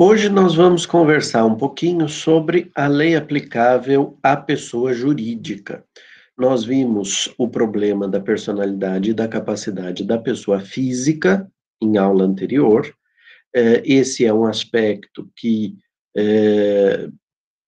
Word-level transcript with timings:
Hoje 0.00 0.28
nós 0.28 0.54
vamos 0.54 0.86
conversar 0.86 1.44
um 1.44 1.56
pouquinho 1.56 2.08
sobre 2.08 2.70
a 2.74 2.86
lei 2.86 3.16
aplicável 3.16 4.16
à 4.22 4.36
pessoa 4.36 4.94
jurídica. 4.94 5.84
Nós 6.36 6.64
vimos 6.64 7.34
o 7.36 7.48
problema 7.48 8.06
da 8.06 8.20
personalidade 8.20 9.10
e 9.10 9.12
da 9.12 9.26
capacidade 9.26 10.04
da 10.04 10.16
pessoa 10.16 10.60
física 10.60 11.50
em 11.82 11.96
aula 11.96 12.24
anterior. 12.24 12.94
É, 13.52 13.82
esse 13.84 14.24
é 14.24 14.32
um 14.32 14.44
aspecto 14.44 15.28
que, 15.34 15.76
é, 16.16 17.08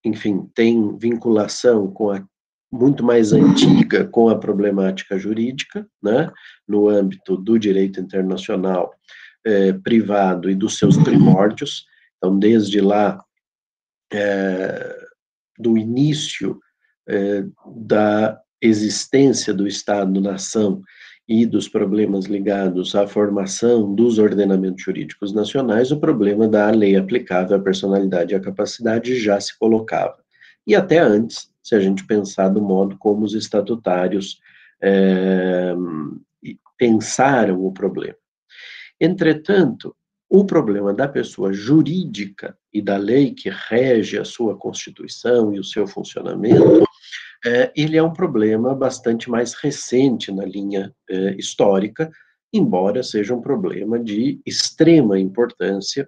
enfim, 0.05 0.49
tem 0.55 0.97
vinculação 0.97 1.91
com 1.91 2.11
a 2.11 2.23
muito 2.71 3.03
mais 3.03 3.33
antiga 3.33 4.05
com 4.05 4.29
a 4.29 4.37
problemática 4.37 5.19
jurídica, 5.19 5.85
né, 6.01 6.31
no 6.67 6.87
âmbito 6.87 7.35
do 7.35 7.59
direito 7.59 7.99
internacional 7.99 8.93
é, 9.45 9.73
privado 9.73 10.49
e 10.49 10.55
dos 10.55 10.77
seus 10.77 10.97
primórdios. 10.97 11.85
Então, 12.17 12.37
desde 12.37 12.79
lá, 12.79 13.21
é, 14.13 14.95
do 15.57 15.77
início 15.77 16.59
é, 17.07 17.43
da 17.75 18.39
existência 18.61 19.53
do 19.53 19.67
Estado-nação 19.67 20.81
e 21.27 21.45
dos 21.45 21.67
problemas 21.67 22.25
ligados 22.25 22.93
à 22.93 23.07
formação 23.07 23.93
dos 23.93 24.19
ordenamentos 24.19 24.83
jurídicos 24.83 25.33
nacionais, 25.33 25.91
o 25.91 25.99
problema 25.99 26.47
da 26.47 26.69
lei 26.69 26.95
aplicável 26.95 27.57
à 27.57 27.59
personalidade 27.59 28.33
e 28.33 28.35
à 28.35 28.39
capacidade 28.39 29.15
já 29.19 29.39
se 29.39 29.57
colocava. 29.57 30.17
E 30.67 30.75
até 30.75 30.99
antes, 30.99 31.50
se 31.61 31.75
a 31.75 31.79
gente 31.79 32.05
pensar 32.05 32.49
do 32.49 32.61
modo 32.61 32.97
como 32.97 33.23
os 33.23 33.33
estatutários 33.33 34.39
é, 34.81 35.73
pensaram 36.77 37.63
o 37.63 37.71
problema. 37.71 38.17
Entretanto, 38.99 39.95
o 40.29 40.45
problema 40.45 40.93
da 40.93 41.07
pessoa 41.07 41.51
jurídica 41.51 42.57
e 42.73 42.81
da 42.81 42.97
lei 42.97 43.33
que 43.33 43.49
rege 43.49 44.17
a 44.17 44.23
sua 44.23 44.55
constituição 44.55 45.53
e 45.53 45.59
o 45.59 45.63
seu 45.63 45.85
funcionamento, 45.85 46.83
é, 47.45 47.71
ele 47.75 47.97
é 47.97 48.03
um 48.03 48.13
problema 48.13 48.73
bastante 48.73 49.29
mais 49.29 49.53
recente 49.53 50.31
na 50.31 50.45
linha 50.45 50.95
é, 51.09 51.35
histórica, 51.35 52.09
embora 52.53 53.03
seja 53.03 53.35
um 53.35 53.41
problema 53.41 53.99
de 53.99 54.39
extrema 54.45 55.19
importância, 55.19 56.07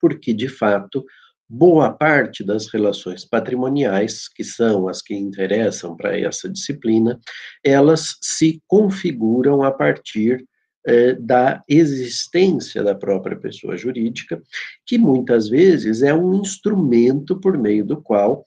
porque, 0.00 0.32
de 0.32 0.48
fato, 0.48 1.04
boa 1.52 1.92
parte 1.92 2.44
das 2.44 2.68
relações 2.68 3.24
patrimoniais, 3.24 4.28
que 4.28 4.44
são 4.44 4.86
as 4.86 5.02
que 5.02 5.16
interessam 5.16 5.96
para 5.96 6.16
essa 6.16 6.48
disciplina, 6.48 7.18
elas 7.64 8.16
se 8.22 8.62
configuram 8.68 9.64
a 9.64 9.72
partir 9.72 10.46
é, 10.86 11.12
da 11.14 11.60
existência 11.68 12.84
da 12.84 12.94
própria 12.94 13.36
pessoa 13.36 13.76
jurídica, 13.76 14.40
que 14.86 14.96
muitas 14.96 15.48
vezes 15.48 16.02
é 16.02 16.14
um 16.14 16.36
instrumento 16.36 17.40
por 17.40 17.58
meio 17.58 17.84
do 17.84 18.00
qual 18.00 18.46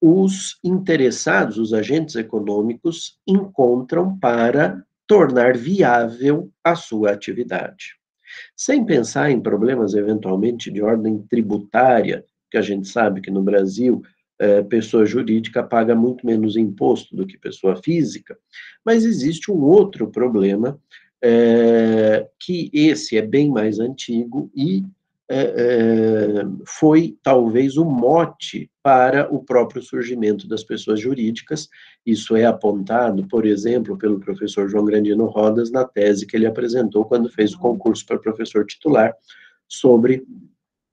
os 0.00 0.58
interessados, 0.64 1.58
os 1.58 1.74
agentes 1.74 2.14
econômicos, 2.14 3.18
encontram 3.26 4.18
para 4.18 4.82
tornar 5.06 5.54
viável 5.54 6.50
a 6.64 6.74
sua 6.74 7.10
atividade. 7.10 7.98
Sem 8.56 8.84
pensar 8.86 9.30
em 9.30 9.40
problemas 9.40 9.94
eventualmente 9.94 10.70
de 10.70 10.82
ordem 10.82 11.18
tributária, 11.28 12.24
que 12.50 12.56
a 12.56 12.62
gente 12.62 12.88
sabe 12.88 13.20
que 13.20 13.30
no 13.30 13.42
Brasil 13.42 14.02
é, 14.38 14.62
pessoa 14.62 15.04
jurídica 15.04 15.62
paga 15.62 15.94
muito 15.94 16.24
menos 16.24 16.56
imposto 16.56 17.14
do 17.16 17.26
que 17.26 17.36
pessoa 17.36 17.76
física, 17.76 18.38
mas 18.84 19.04
existe 19.04 19.50
um 19.50 19.62
outro 19.62 20.08
problema 20.08 20.78
é, 21.22 22.28
que 22.38 22.70
esse 22.72 23.16
é 23.16 23.22
bem 23.22 23.50
mais 23.50 23.80
antigo 23.80 24.50
e 24.54 24.84
é, 25.30 26.42
foi 26.64 27.18
talvez 27.22 27.76
o 27.76 27.84
mote 27.84 28.70
para 28.82 29.32
o 29.32 29.44
próprio 29.44 29.82
surgimento 29.82 30.48
das 30.48 30.64
pessoas 30.64 30.98
jurídicas. 30.98 31.68
Isso 32.06 32.34
é 32.34 32.46
apontado, 32.46 33.26
por 33.28 33.44
exemplo, 33.44 33.98
pelo 33.98 34.18
professor 34.18 34.70
João 34.70 34.86
Grandino 34.86 35.26
Rodas 35.26 35.70
na 35.70 35.84
tese 35.84 36.26
que 36.26 36.34
ele 36.34 36.46
apresentou 36.46 37.04
quando 37.04 37.28
fez 37.28 37.52
o 37.52 37.58
concurso 37.58 38.06
para 38.06 38.18
professor 38.18 38.64
titular 38.64 39.14
sobre 39.68 40.24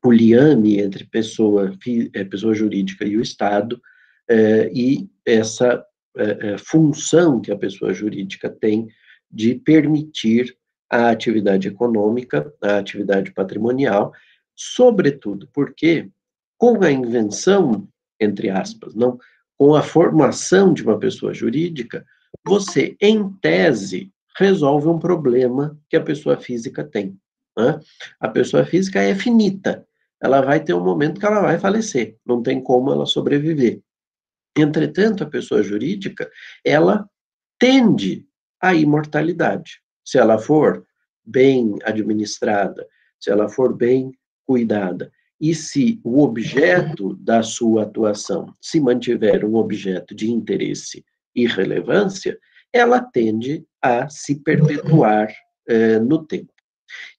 o 0.08 0.12
liame 0.12 0.80
entre 0.80 1.06
pessoa, 1.06 1.72
é, 2.14 2.24
pessoa 2.24 2.54
jurídica 2.54 3.06
e 3.06 3.18
o 3.18 3.22
Estado, 3.22 3.82
é, 4.30 4.72
e 4.74 5.10
essa 5.26 5.84
é, 6.18 6.58
função 6.58 7.42
que 7.42 7.52
a 7.52 7.58
pessoa 7.58 7.94
jurídica 7.94 8.50
tem 8.50 8.88
de 9.30 9.56
permitir 9.56 10.56
a 10.90 11.10
atividade 11.10 11.68
econômica, 11.68 12.54
a 12.62 12.78
atividade 12.78 13.32
patrimonial, 13.34 14.14
sobretudo 14.56 15.50
porque 15.54 16.10
com 16.58 16.82
a 16.84 16.92
invenção, 16.92 17.88
entre 18.20 18.50
aspas, 18.50 18.96
não, 18.96 19.20
com 19.58 19.76
a 19.76 19.82
formação 19.82 20.74
de 20.74 20.84
uma 20.84 20.98
pessoa 20.98 21.34
jurídica, 21.34 22.06
você, 22.46 22.96
em 23.02 23.30
tese, 23.42 24.12
resolve 24.38 24.88
um 24.88 25.00
problema 25.00 25.78
que 25.90 25.96
a 25.96 26.02
pessoa 26.02 26.38
física 26.38 26.84
tem. 26.84 27.18
Né? 27.58 27.80
A 28.20 28.28
pessoa 28.28 28.66
física 28.66 29.02
é 29.02 29.16
finita, 29.16 29.85
ela 30.22 30.42
vai 30.42 30.64
ter 30.64 30.74
um 30.74 30.84
momento 30.84 31.20
que 31.20 31.26
ela 31.26 31.42
vai 31.42 31.60
falecer, 31.60 32.18
não 32.26 32.42
tem 32.42 32.62
como 32.62 32.92
ela 32.92 33.06
sobreviver. 33.06 33.82
Entretanto, 34.58 35.24
a 35.24 35.30
pessoa 35.30 35.62
jurídica, 35.62 36.30
ela 36.64 37.10
tende 37.60 38.26
a 38.62 38.74
imortalidade. 38.74 39.82
Se 40.04 40.18
ela 40.18 40.38
for 40.38 40.86
bem 41.26 41.78
administrada, 41.84 42.88
se 43.20 43.30
ela 43.30 43.50
for 43.50 43.76
bem 43.76 44.12
cuidada, 44.46 45.12
e 45.40 45.54
se 45.54 46.00
o 46.04 46.22
objeto 46.22 47.14
da 47.16 47.44
sua 47.44 47.84
atuação 47.84 48.54
se 48.62 48.80
mantiver 48.80 49.44
um 49.44 49.56
objeto 49.56 50.16
de 50.16 50.32
interesse 50.32 51.04
e 51.36 51.46
relevância, 51.46 52.40
ela 52.72 53.02
tende 53.02 53.66
a 53.82 54.08
se 54.08 54.36
perpetuar 54.42 55.28
eh, 55.68 56.00
no 56.00 56.26
tempo. 56.26 56.54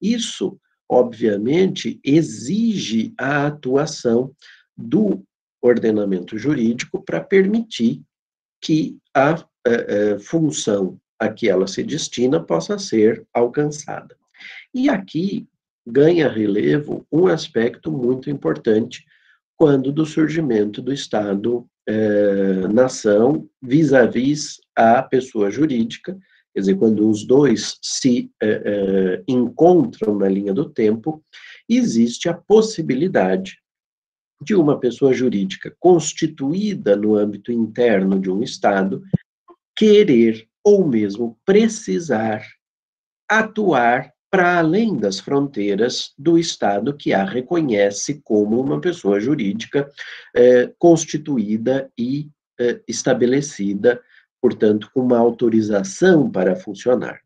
Isso, 0.01 0.59
obviamente, 0.89 2.01
exige 2.05 3.13
a 3.19 3.47
atuação 3.47 4.33
do 4.77 5.23
ordenamento 5.61 6.39
jurídico 6.39 7.03
para 7.03 7.21
permitir 7.21 8.03
que 8.61 8.97
a 9.15 9.45
eh, 9.67 9.87
eh, 9.89 10.19
função 10.19 10.99
a 11.19 11.29
que 11.29 11.49
ela 11.49 11.67
se 11.67 11.83
destina 11.83 12.39
possa 12.41 12.79
ser 12.79 13.27
alcançada. 13.33 14.17
E 14.73 14.89
aqui 14.89 15.49
ganha 15.87 16.29
relevo 16.29 17.07
um 17.11 17.27
aspecto 17.27 17.91
muito 17.91 18.29
importante 18.29 19.05
quando 19.57 19.91
do 19.91 20.05
surgimento 20.05 20.83
do 20.83 20.93
Estado-nação 20.93 21.67
eh, 23.37 23.41
vis-à-vis 23.63 24.61
a 24.77 25.03
pessoa 25.03 25.51
jurídica, 25.51 26.19
quer 26.57 26.61
dizer, 26.61 26.77
quando 26.77 27.07
os 27.07 27.23
dois 27.23 27.79
se 27.83 28.31
eh, 28.43 28.63
eh, 28.65 29.25
encontram 29.29 30.17
na 30.17 30.27
linha 30.27 30.55
do 30.55 30.65
tempo, 30.65 31.23
existe 31.69 32.31
a 32.31 32.35
possibilidade 32.35 33.59
de 34.41 34.55
uma 34.55 34.81
pessoa 34.81 35.13
jurídica 35.13 35.77
constituída 35.79 36.97
no 36.97 37.15
âmbito 37.15 37.53
interno 37.53 38.19
de 38.19 38.31
um 38.31 38.43
Estado 38.43 39.03
querer 39.77 40.49
ou 40.65 40.89
mesmo 40.89 41.39
precisar 41.45 42.43
atuar 43.29 44.11
para 44.31 44.59
além 44.59 44.97
das 44.97 45.21
fronteiras 45.21 46.15
do 46.17 46.39
Estado 46.39 46.97
que 46.97 47.13
a 47.13 47.23
reconhece 47.23 48.23
como 48.25 48.59
uma 48.59 48.81
pessoa 48.81 49.21
jurídica 49.21 49.91
eh, 50.35 50.73
constituída 50.79 51.93
e 51.99 52.31
estabelecida, 52.89 54.01
portanto, 54.47 54.89
com 54.95 55.01
uma 55.01 55.19
autorização 55.19 56.31
para 56.31 56.55
funcionar. 56.55 57.21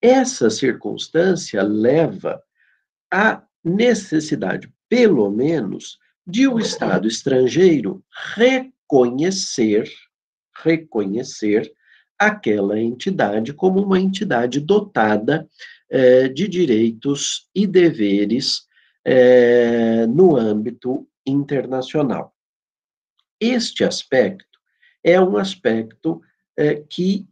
Essa 0.00 0.48
circunstância 0.48 1.62
leva 1.62 2.42
à 3.12 3.42
necessidade, 3.62 4.72
pelo 4.88 5.30
menos, 5.30 5.98
de 6.26 6.48
o 6.48 6.54
um 6.54 6.58
Estado 6.58 7.06
estrangeiro 7.06 8.02
reconhecer, 8.34 9.90
reconhecer 10.64 11.70
aquela 12.18 12.80
entidade 12.80 13.52
como 13.52 13.82
uma 13.82 14.00
entidade 14.00 14.58
dotada 14.58 15.46
eh, 15.90 16.28
de 16.28 16.48
direitos 16.48 17.46
e 17.54 17.66
deveres 17.66 18.62
eh, 19.04 20.06
no 20.06 20.34
âmbito 20.34 21.06
internacional. 21.26 22.34
Este 23.38 23.84
aspecto 23.84 24.58
é 25.04 25.20
um 25.20 25.36
aspecto 25.36 26.22
eh, 26.58 26.84
que 26.90 27.26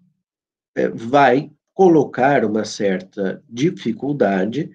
vai 0.95 1.51
colocar 1.75 2.45
uma 2.45 2.65
certa 2.65 3.43
dificuldade, 3.49 4.71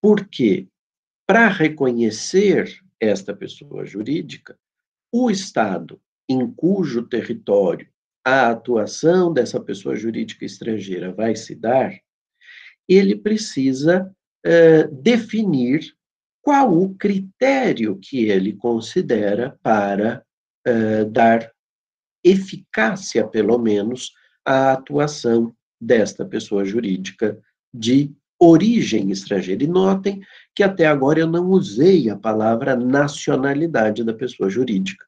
porque 0.00 0.68
para 1.26 1.48
reconhecer 1.48 2.80
esta 3.00 3.34
pessoa 3.34 3.84
jurídica, 3.84 4.56
o 5.12 5.30
Estado 5.30 6.00
em 6.28 6.48
cujo 6.52 7.02
território 7.02 7.88
a 8.24 8.50
atuação 8.50 9.32
dessa 9.32 9.60
pessoa 9.60 9.94
jurídica 9.94 10.44
estrangeira 10.44 11.12
vai 11.12 11.36
se 11.36 11.54
dar, 11.54 11.96
ele 12.88 13.16
precisa 13.16 14.12
é, 14.44 14.84
definir 14.88 15.94
qual 16.42 16.76
o 16.76 16.94
critério 16.96 17.96
que 17.98 18.28
ele 18.28 18.52
considera 18.52 19.56
para 19.62 20.24
é, 20.64 21.04
dar 21.04 21.52
eficácia, 22.26 23.24
pelo 23.26 23.56
menos, 23.56 24.12
à 24.44 24.72
atuação 24.72 25.54
desta 25.80 26.24
pessoa 26.24 26.64
jurídica 26.64 27.38
de 27.72 28.12
origem 28.38 29.10
estrangeira. 29.10 29.62
E 29.62 29.68
notem 29.68 30.20
que 30.54 30.62
até 30.62 30.86
agora 30.86 31.20
eu 31.20 31.26
não 31.26 31.48
usei 31.50 32.10
a 32.10 32.16
palavra 32.16 32.74
nacionalidade 32.74 34.02
da 34.02 34.12
pessoa 34.12 34.50
jurídica. 34.50 35.04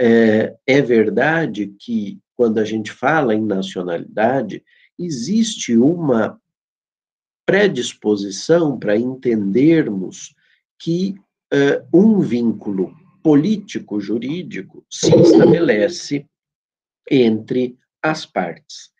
É, 0.00 0.56
é 0.66 0.80
verdade 0.80 1.74
que, 1.78 2.18
quando 2.34 2.58
a 2.58 2.64
gente 2.64 2.90
fala 2.90 3.34
em 3.34 3.44
nacionalidade, 3.44 4.64
existe 4.98 5.76
uma 5.76 6.40
predisposição 7.44 8.78
para 8.78 8.96
entendermos 8.96 10.34
que 10.78 11.14
uh, 11.52 11.86
um 11.96 12.20
vínculo 12.20 13.01
político-jurídico 13.22 14.84
se 14.90 15.14
estabelece 15.14 16.26
entre 17.10 17.76
as 18.02 18.26
partes. 18.26 18.90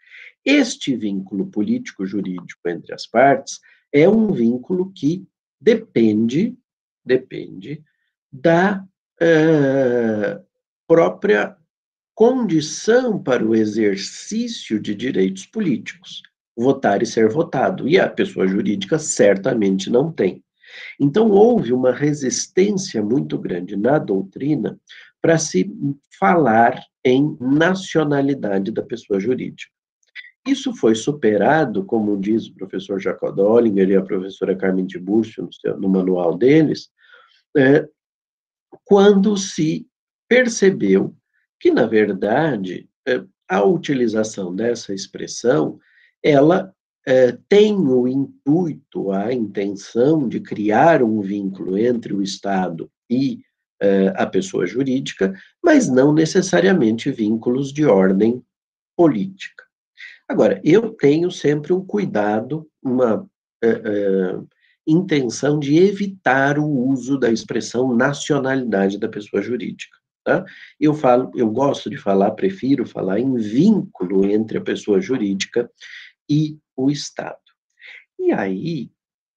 Este 0.45 0.97
vínculo 0.97 1.47
político-jurídico 1.47 2.69
entre 2.69 2.95
as 2.95 3.07
partes 3.07 3.61
é 3.93 4.09
um 4.09 4.33
vínculo 4.33 4.93
que 4.93 5.27
depende, 5.61 6.57
depende 7.05 7.83
da 8.33 8.85
uh, 9.21 10.45
própria 10.87 11.57
condição 12.15 13.23
para 13.23 13.45
o 13.45 13.55
exercício 13.55 14.81
de 14.81 14.95
direitos 14.95 15.47
políticos, 15.47 16.23
votar 16.57 17.03
e 17.03 17.07
ser 17.07 17.29
votado, 17.29 17.89
e 17.89 17.99
a 17.99 18.09
pessoa 18.09 18.47
jurídica 18.47 18.99
certamente 18.99 19.89
não 19.89 20.13
tem. 20.13 20.43
Então, 21.01 21.31
houve 21.31 21.73
uma 21.73 21.93
resistência 21.93 23.03
muito 23.03 23.39
grande 23.39 23.77
na 23.77 23.99
doutrina 23.99 24.79
para 25.21 25.39
se 25.39 25.71
falar 26.19 26.83
em 27.05 27.37
nacionalidade 27.41 28.71
da 28.71 28.83
pessoa 28.83 29.21
jurídica. 29.21 29.73
Isso 30.47 30.75
foi 30.75 30.95
superado, 30.95 31.85
como 31.85 32.19
diz 32.19 32.49
o 32.49 32.55
professor 32.55 33.01
Jacob 33.01 33.35
Dollinger 33.37 33.91
e 33.91 33.97
a 33.97 34.03
professora 34.03 34.57
Carmen 34.57 34.87
Tiburcio 34.87 35.49
no, 35.65 35.77
no 35.79 35.89
manual 35.89 36.37
deles, 36.37 36.91
é, 37.57 37.89
quando 38.85 39.37
se 39.37 39.87
percebeu 40.29 41.15
que, 41.61 41.71
na 41.71 41.87
verdade, 41.87 42.89
é, 43.07 43.23
a 43.49 43.63
utilização 43.63 44.55
dessa 44.55 44.93
expressão, 44.93 45.79
ela 46.23 46.75
é, 47.07 47.37
tem 47.49 47.75
o 47.77 48.07
intuito, 48.07 49.11
a 49.11 49.33
intenção 49.33 50.29
de 50.29 50.41
criar 50.41 51.03
um 51.03 51.21
vínculo 51.21 51.77
entre 51.77 52.13
o 52.13 52.23
Estado 52.23 52.91
e 53.11 53.41
é, 53.81 54.13
a 54.17 54.27
pessoa 54.27 54.67
jurídica, 54.67 55.35
mas 55.63 55.89
não 55.89 56.13
necessariamente 56.13 57.11
vínculos 57.11 57.73
de 57.73 57.85
ordem 57.85 58.43
política. 58.97 59.65
Agora, 60.29 60.61
eu 60.65 60.91
tenho 60.91 61.31
sempre 61.31 61.73
um 61.73 61.85
cuidado, 61.85 62.67
uma 62.83 63.29
intenção 64.87 65.59
de 65.59 65.79
evitar 65.79 66.59
o 66.59 66.67
uso 66.67 67.19
da 67.19 67.31
expressão 67.31 67.95
nacionalidade 67.95 68.99
da 68.99 69.09
pessoa 69.09 69.43
jurídica. 69.43 69.97
Tá? 70.25 70.45
Eu 70.79 70.95
falo, 70.95 71.31
eu 71.35 71.51
gosto 71.51 71.91
de 71.91 71.97
falar, 71.97 72.31
prefiro 72.33 72.87
falar 72.87 73.19
em 73.19 73.35
vínculo 73.37 74.25
entre 74.25 74.59
a 74.59 74.63
pessoa 74.63 75.01
jurídica 75.01 75.69
e 76.29 76.59
o 76.77 76.91
Estado. 76.91 77.39
E 78.19 78.33
aí 78.33 78.91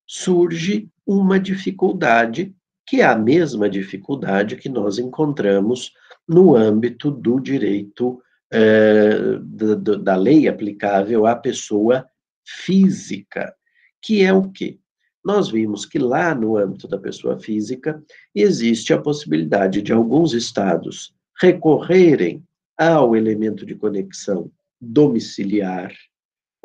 surge 0.05 0.89
uma 1.05 1.39
dificuldade 1.39 2.55
que 2.87 3.01
é 3.01 3.05
a 3.05 3.17
mesma 3.17 3.67
dificuldade 3.67 4.55
que 4.57 4.69
nós 4.69 4.99
encontramos 4.99 5.91
no 6.27 6.55
âmbito 6.55 7.09
do 7.09 7.39
direito 7.39 8.21
é, 8.51 9.39
da, 9.41 9.95
da 9.95 10.15
lei 10.15 10.47
aplicável 10.47 11.25
à 11.25 11.35
pessoa 11.35 12.07
física, 12.45 13.55
que 13.99 14.23
é 14.23 14.31
o 14.31 14.51
quê? 14.51 14.79
nós 15.25 15.49
vimos 15.49 15.87
que 15.87 15.97
lá 15.97 16.35
no 16.35 16.55
âmbito 16.55 16.87
da 16.87 16.99
pessoa 16.99 17.39
física 17.39 18.01
existe 18.33 18.93
a 18.93 19.01
possibilidade 19.01 19.81
de 19.81 19.91
alguns 19.91 20.33
estados 20.33 21.15
recorrerem 21.41 22.43
ao 22.77 23.15
elemento 23.15 23.65
de 23.65 23.73
conexão 23.73 24.51
domiciliar. 24.79 25.91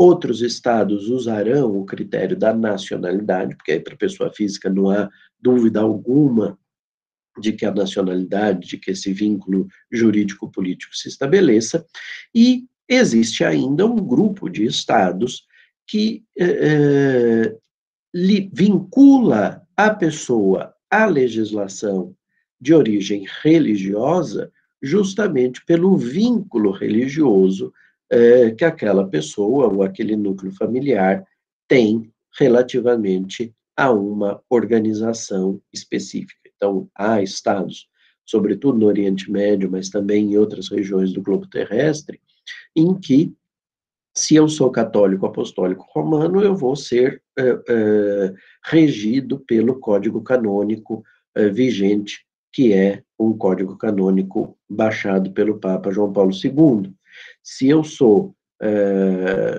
Outros 0.01 0.41
estados 0.41 1.11
usarão 1.11 1.79
o 1.79 1.85
critério 1.85 2.35
da 2.35 2.55
nacionalidade, 2.55 3.55
porque 3.55 3.73
aí 3.73 3.81
para 3.81 3.95
pessoa 3.95 4.33
física 4.33 4.71
não 4.71 4.89
há 4.89 5.11
dúvida 5.39 5.79
alguma 5.83 6.59
de 7.39 7.53
que 7.53 7.67
a 7.67 7.71
nacionalidade, 7.71 8.67
de 8.67 8.79
que 8.79 8.93
esse 8.93 9.13
vínculo 9.13 9.69
jurídico-político 9.93 10.97
se 10.97 11.09
estabeleça, 11.09 11.85
e 12.35 12.65
existe 12.89 13.45
ainda 13.45 13.85
um 13.85 13.97
grupo 13.97 14.49
de 14.49 14.65
estados 14.65 15.45
que 15.87 16.25
eh, 16.39 17.55
vincula 18.55 19.61
a 19.77 19.91
pessoa 19.91 20.75
à 20.91 21.05
legislação 21.05 22.17
de 22.59 22.73
origem 22.73 23.27
religiosa 23.43 24.51
justamente 24.83 25.63
pelo 25.67 25.95
vínculo 25.99 26.71
religioso 26.71 27.71
é, 28.11 28.51
que 28.51 28.65
aquela 28.65 29.07
pessoa 29.07 29.69
ou 29.69 29.83
aquele 29.83 30.17
núcleo 30.17 30.53
familiar 30.53 31.25
tem 31.69 32.13
relativamente 32.39 33.55
a 33.77 33.91
uma 33.91 34.43
organização 34.51 35.61
específica. 35.73 36.51
Então, 36.55 36.89
há 36.95 37.23
estados, 37.23 37.89
sobretudo 38.27 38.79
no 38.79 38.87
Oriente 38.87 39.31
Médio, 39.31 39.71
mas 39.71 39.89
também 39.89 40.33
em 40.33 40.37
outras 40.37 40.69
regiões 40.69 41.13
do 41.13 41.23
globo 41.23 41.47
terrestre, 41.47 42.21
em 42.77 42.99
que 42.99 43.33
se 44.15 44.35
eu 44.35 44.49
sou 44.49 44.71
católico 44.71 45.25
apostólico 45.25 45.87
romano, 45.91 46.43
eu 46.43 46.55
vou 46.55 46.75
ser 46.75 47.23
é, 47.39 47.43
é, 47.69 48.35
regido 48.65 49.39
pelo 49.41 49.79
código 49.79 50.21
canônico 50.21 51.03
é, 51.35 51.49
vigente, 51.49 52.27
que 52.53 52.73
é 52.73 53.03
um 53.19 53.33
código 53.33 53.79
canônico 53.79 54.59
baixado 54.69 55.33
pelo 55.33 55.59
Papa 55.59 55.91
João 55.91 56.13
Paulo 56.13 56.33
II. 56.33 56.93
Se 57.43 57.69
eu 57.69 57.83
sou 57.85 58.35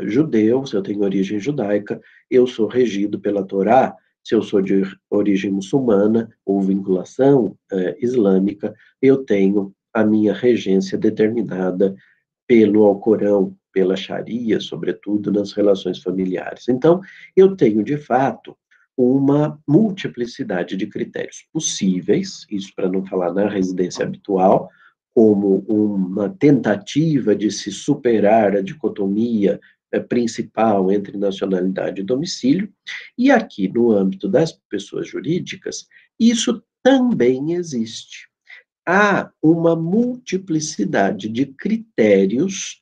judeu, 0.06 0.66
se 0.66 0.76
eu 0.76 0.84
tenho 0.84 1.02
origem 1.02 1.40
judaica, 1.40 2.00
eu 2.30 2.46
sou 2.46 2.68
regido 2.68 3.20
pela 3.20 3.44
Torá. 3.44 3.96
Se 4.24 4.36
eu 4.36 4.44
sou 4.44 4.62
de 4.62 4.84
origem 5.10 5.52
muçulmana 5.52 6.30
ou 6.46 6.62
vinculação 6.62 7.58
islâmica, 8.00 8.74
eu 9.02 9.26
tenho 9.26 9.74
a 9.94 10.04
minha 10.04 10.34
regência 10.34 10.98
determinada 10.98 11.96
pelo 12.48 12.84
Alcorão, 12.84 13.56
pela 13.74 13.96
Sharia, 13.96 14.60
sobretudo 14.60 15.32
nas 15.32 15.54
relações 15.54 16.00
familiares. 16.00 16.68
Então, 16.68 17.02
eu 17.36 17.56
tenho, 17.56 17.84
de 17.84 17.98
fato, 17.98 18.56
uma 18.96 19.58
multiplicidade 19.68 20.76
de 20.78 20.86
critérios 20.86 21.48
possíveis, 21.52 22.46
isso 22.52 22.72
para 22.76 22.90
não 22.90 23.06
falar 23.06 23.34
na 23.34 23.48
residência 23.48 24.06
habitual, 24.06 24.70
como 25.14 25.58
uma 25.68 26.30
tentativa 26.30 27.36
de 27.36 27.52
se 27.52 27.72
superar 27.72 28.56
a 28.56 28.62
dicotomia 28.62 29.60
eh, 29.92 30.00
principal 30.00 30.92
entre 30.92 31.18
nacionalidade 31.18 32.02
e 32.02 32.06
domicílio, 32.06 32.72
e 33.18 33.30
aqui 33.30 33.68
no 33.68 33.92
âmbito 33.92 34.28
das 34.28 34.54
pessoas 34.70 35.08
jurídicas, 35.08 35.88
isso 36.20 36.64
também 36.82 37.54
existe. 37.54 38.30
Há 38.88 39.32
uma 39.42 39.76
multiplicidade 39.76 41.28
de 41.28 41.46
critérios 41.46 42.82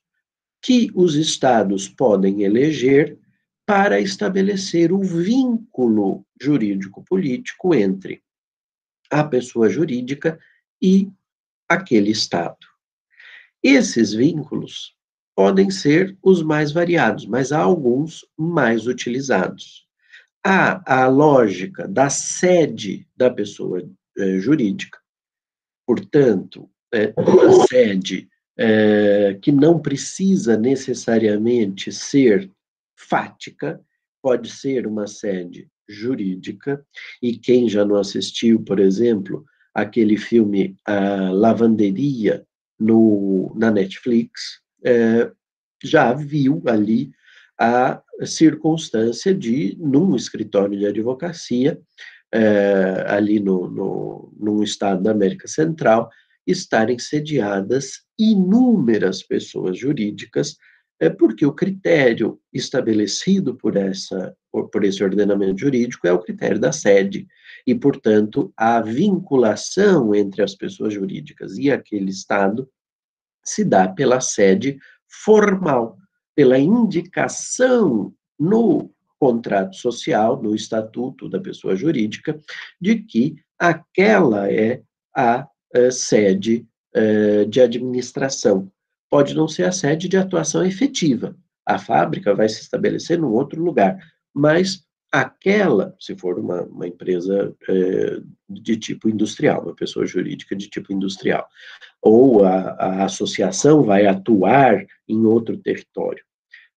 que 0.62 0.91
os 0.93 1.15
estados 1.15 1.89
podem 1.89 2.43
eleger 2.43 3.17
para 3.65 4.00
estabelecer 4.00 4.91
o 4.91 5.01
vínculo 5.01 6.25
jurídico-político 6.41 7.74
entre 7.75 8.21
a 9.12 9.24
pessoa 9.24 9.69
jurídica 9.69 10.39
e 10.81 11.12
aquele 11.69 12.09
estado. 12.09 12.57
Esses 13.63 14.13
vínculos 14.13 14.95
podem 15.35 15.69
ser 15.69 16.17
os 16.21 16.41
mais 16.41 16.71
variados, 16.71 17.25
mas 17.25 17.51
há 17.51 17.59
alguns 17.59 18.25
mais 18.38 18.88
utilizados. 18.88 19.88
Há 20.43 21.03
a 21.03 21.07
lógica 21.07 21.88
da 21.88 22.09
sede 22.09 23.07
da 23.15 23.29
pessoa 23.29 23.88
eh, 24.17 24.39
jurídica, 24.39 24.99
portanto, 25.85 26.69
é, 26.93 27.13
uma 27.15 27.65
sede 27.67 28.27
é, 28.57 29.38
que 29.41 29.51
não 29.51 29.79
precisa 29.79 30.57
necessariamente 30.57 31.91
ser 31.91 32.51
fática, 32.97 33.79
pode 34.21 34.49
ser 34.49 34.85
uma 34.85 35.07
sede 35.07 35.69
jurídica, 35.88 36.85
e 37.21 37.38
quem 37.38 37.69
já 37.69 37.85
não 37.85 37.95
assistiu, 37.95 38.61
por 38.61 38.79
exemplo, 38.79 39.45
aquele 39.73 40.17
filme 40.17 40.75
A 40.85 41.31
Lavanderia 41.31 42.45
no, 42.79 43.53
na 43.55 43.69
Netflix, 43.71 44.61
é, 44.83 45.29
já 45.83 46.13
viu 46.13 46.61
ali 46.65 47.11
a 47.59 48.01
circunstância 48.25 49.33
de, 49.33 49.75
num 49.79 50.15
escritório 50.15 50.77
de 50.77 50.85
advocacia, 50.85 51.79
é, 52.31 53.05
ali 53.07 53.39
no, 53.39 53.69
no, 53.69 54.33
num 54.39 54.63
estado 54.63 55.03
da 55.03 55.11
América 55.11 55.47
Central, 55.47 56.09
estarem 56.47 56.97
sediadas 56.97 58.03
inúmeras 58.17 59.21
pessoas 59.21 59.77
jurídicas, 59.77 60.57
é 60.99 61.09
porque 61.09 61.45
o 61.45 61.53
critério 61.53 62.39
estabelecido 62.53 63.55
por, 63.55 63.75
essa, 63.75 64.35
por, 64.51 64.84
esse 64.84 65.03
ordenamento 65.03 65.60
jurídico 65.60 66.08
é 66.08 66.13
o 66.13 66.20
critério 66.20 66.60
da 66.60 66.72
sede, 66.72 67.27
e, 67.65 67.75
portanto, 67.75 68.51
a 68.58 68.82
vinculação 68.82 70.13
entre 70.15 70.41
as 70.41 70.56
pessoas 70.56 70.94
jurídicas 70.94 71.58
e 71.58 71.72
aquele 71.72 72.10
Estado 72.10 72.70
se 73.44 73.63
dá 73.63 73.88
pela 73.88 74.22
sede 74.22 74.77
formal, 75.08 75.98
pela 76.36 76.58
indicação 76.58 78.13
no 78.39 78.91
contrato 79.20 79.75
social, 79.75 80.41
no 80.41 80.56
estatuto 80.56 81.27
da 81.27 81.39
pessoa 81.39 81.75
jurídica, 81.75 82.39
de 82.79 83.00
que 83.03 83.36
aquela 83.58 84.50
é 84.50 84.82
a, 85.13 85.41
a 85.41 85.50
eh, 85.74 85.91
sede 85.91 86.65
a, 86.96 87.00
eh, 87.00 87.46
de 87.46 87.60
administração. 87.60 88.72
Pode 89.10 89.36
não 89.36 89.48
ser 89.48 89.63
a 89.63 89.72
sede 89.72 90.08
de 90.08 90.15
atuação 90.15 90.63
efetiva. 90.65 91.36
A 91.65 91.77
fábrica 91.77 92.34
vai 92.34 92.48
se 92.48 92.62
estabelecer 92.62 93.20
num 93.20 93.34
outro 93.34 93.62
lugar, 93.62 94.00
mas 94.33 94.83
aquela, 95.12 95.95
se 96.00 96.15
for 96.15 96.38
uma, 96.38 96.62
uma 96.63 96.88
empresa 96.88 97.55
é, 97.67 98.21
de 98.48 98.77
tipo 98.77 99.09
industrial, 99.09 99.63
uma 99.63 99.75
pessoa 99.75 100.05
jurídica 100.05 100.55
de 100.55 100.69
tipo 100.69 100.93
industrial, 100.93 101.48
ou 102.01 102.45
a, 102.45 102.71
a 102.71 103.05
associação 103.05 103.83
vai 103.83 104.05
atuar 104.05 104.86
em 105.07 105.25
outro 105.25 105.57
território, 105.57 106.24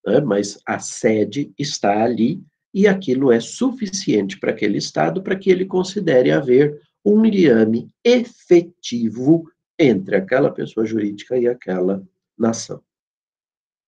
né? 0.06 0.20
mas 0.20 0.58
a 0.66 0.78
sede 0.78 1.52
está 1.58 2.02
ali 2.02 2.42
e 2.74 2.86
aquilo 2.88 3.30
é 3.30 3.38
suficiente 3.38 4.38
para 4.40 4.50
aquele 4.50 4.78
Estado 4.78 5.22
para 5.22 5.36
que 5.36 5.50
ele 5.50 5.66
considere 5.66 6.30
haver 6.30 6.80
um 7.04 7.22
liame 7.24 7.90
efetivo 8.02 9.50
entre 9.78 10.16
aquela 10.16 10.50
pessoa 10.50 10.86
jurídica 10.86 11.36
e 11.36 11.46
aquela 11.46 12.02
nação. 12.38 12.80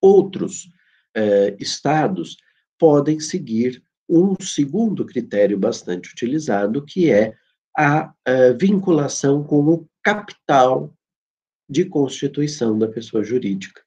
Outros 0.00 0.68
eh, 1.16 1.56
estados 1.59 2.37
podem 2.85 3.19
seguir 3.19 3.83
um 4.07 4.35
segundo 4.38 5.07
critério 5.07 5.59
bastante 5.59 6.11
utilizado, 6.12 6.85
que 6.85 7.11
é 7.11 7.35
a, 7.75 8.12
a 8.26 8.53
vinculação 8.61 9.43
com 9.43 9.67
o 9.67 9.88
capital 10.03 10.95
de 11.67 11.87
constituição 11.87 12.79
da 12.79 12.87
pessoa 12.87 13.25
jurídica. 13.25 13.81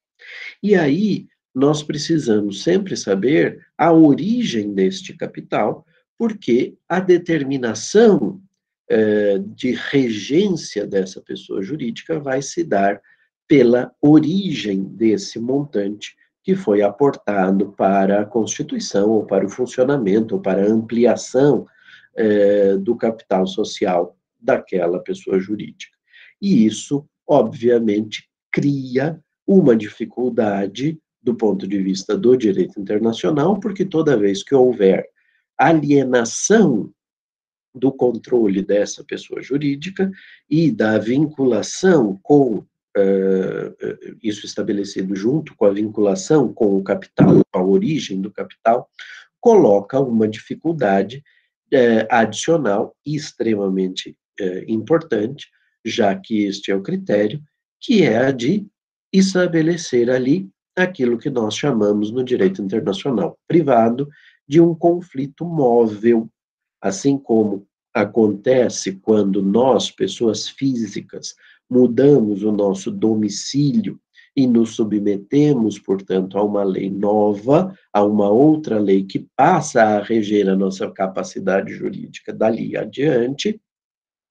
E 0.63 0.74
aí, 0.74 1.27
nós 1.54 1.84
precisamos 1.84 2.63
sempre 2.63 2.98
saber 2.98 3.63
a 3.77 3.94
origem 3.94 4.74
deste 4.74 5.16
capital, 5.16 5.86
porque 6.18 6.75
a 6.89 7.00
determinação 7.00 8.42
eh, 8.89 9.38
de 9.38 9.74
regência 9.92 10.88
dessa 10.88 11.22
pessoa 11.22 11.62
jurídica 11.62 12.20
vai 12.20 12.42
se 12.42 12.63
dar 12.63 13.00
pela 13.48 13.94
origem 14.01 14.86
desse 14.86 15.38
montante 15.38 16.16
que 16.48 16.56
foi 16.56 16.82
aportado 16.82 17.74
para 17.74 18.22
a 18.22 18.25
constituição, 18.25 19.10
ou 19.10 19.25
para 19.25 19.46
o 19.46 19.50
funcionamento, 19.50 20.36
ou 20.36 20.42
para 20.42 20.63
a 20.63 20.72
ampliação 20.72 21.68
eh, 22.16 22.77
do 22.77 22.96
capital 22.96 23.46
social 23.46 24.18
daquela 24.39 24.98
pessoa 25.00 25.42
jurídica. 25.42 25.92
E 26.42 26.66
isso, 26.66 27.06
obviamente, 27.27 28.30
cria 28.50 29.20
uma 29.46 29.75
dificuldade 29.75 30.98
do 31.22 31.36
ponto 31.36 31.68
de 31.68 31.80
vista 31.80 32.18
do 32.18 32.38
direito 32.38 32.80
internacional, 32.80 33.60
porque 33.60 33.84
toda 33.84 34.16
vez 34.16 34.42
que 34.42 34.56
houver 34.56 35.06
alienação 35.58 36.89
do 37.75 37.92
controle 37.92 38.62
dessa 38.62 39.04
pessoa 39.04 39.42
jurídica 39.42 40.10
e 40.50 40.72
da 40.72 40.98
vinculação 40.98 42.18
com 42.24 42.63
uh, 42.98 44.18
isso 44.22 44.46
estabelecido 44.46 45.16
junto 45.16 45.56
com 45.56 45.66
a 45.66 45.72
vinculação 45.72 46.51
com 46.51 46.77
o 46.77 46.84
capital, 46.84 47.42
a 47.54 47.62
origem 47.62 48.22
do 48.22 48.32
capital, 48.32 48.89
coloca 49.39 50.00
uma 50.00 50.27
dificuldade 50.27 51.24
uh, 51.74 52.08
adicional 52.10 52.96
extremamente 53.06 54.18
uh, 54.42 54.63
importante, 54.68 55.48
já 55.86 56.16
que 56.16 56.46
este 56.46 56.72
é 56.72 56.75
o 56.75 56.82
critério, 56.82 57.42
que 57.80 58.04
é 58.04 58.18
a 58.18 58.32
de 58.32 58.66
estabelecer 59.13 60.10
ali 60.10 60.50
aquilo 60.75 61.18
que 61.18 61.30
nós 61.30 61.56
chamamos 61.56 62.12
no 62.12 62.24
direito 62.24 62.62
internacional 62.62 63.38
privado 63.48 64.08
de 64.48 64.62
um 64.62 64.75
conflito 64.75 65.46
móvel, 65.46 66.30
assim 66.82 67.18
como 67.18 67.68
acontece 67.94 68.94
quando 68.94 69.42
nós, 69.42 69.89
pessoas 69.89 70.48
físicas, 70.48 71.36
mudamos 71.69 72.43
o 72.43 72.51
nosso 72.51 72.91
domicílio 72.91 74.00
e 74.36 74.45
nos 74.45 74.75
submetemos, 74.75 75.79
portanto, 75.79 76.38
a 76.38 76.43
uma 76.43 76.63
lei 76.63 76.89
nova, 76.89 77.75
a 77.91 78.03
uma 78.03 78.29
outra 78.29 78.79
lei 78.79 79.03
que 79.03 79.27
passa 79.36 79.81
a 79.81 80.03
reger 80.03 80.47
a 80.47 80.55
nossa 80.55 80.89
capacidade 80.91 81.74
jurídica 81.74 82.31
dali 82.31 82.77
adiante, 82.77 83.59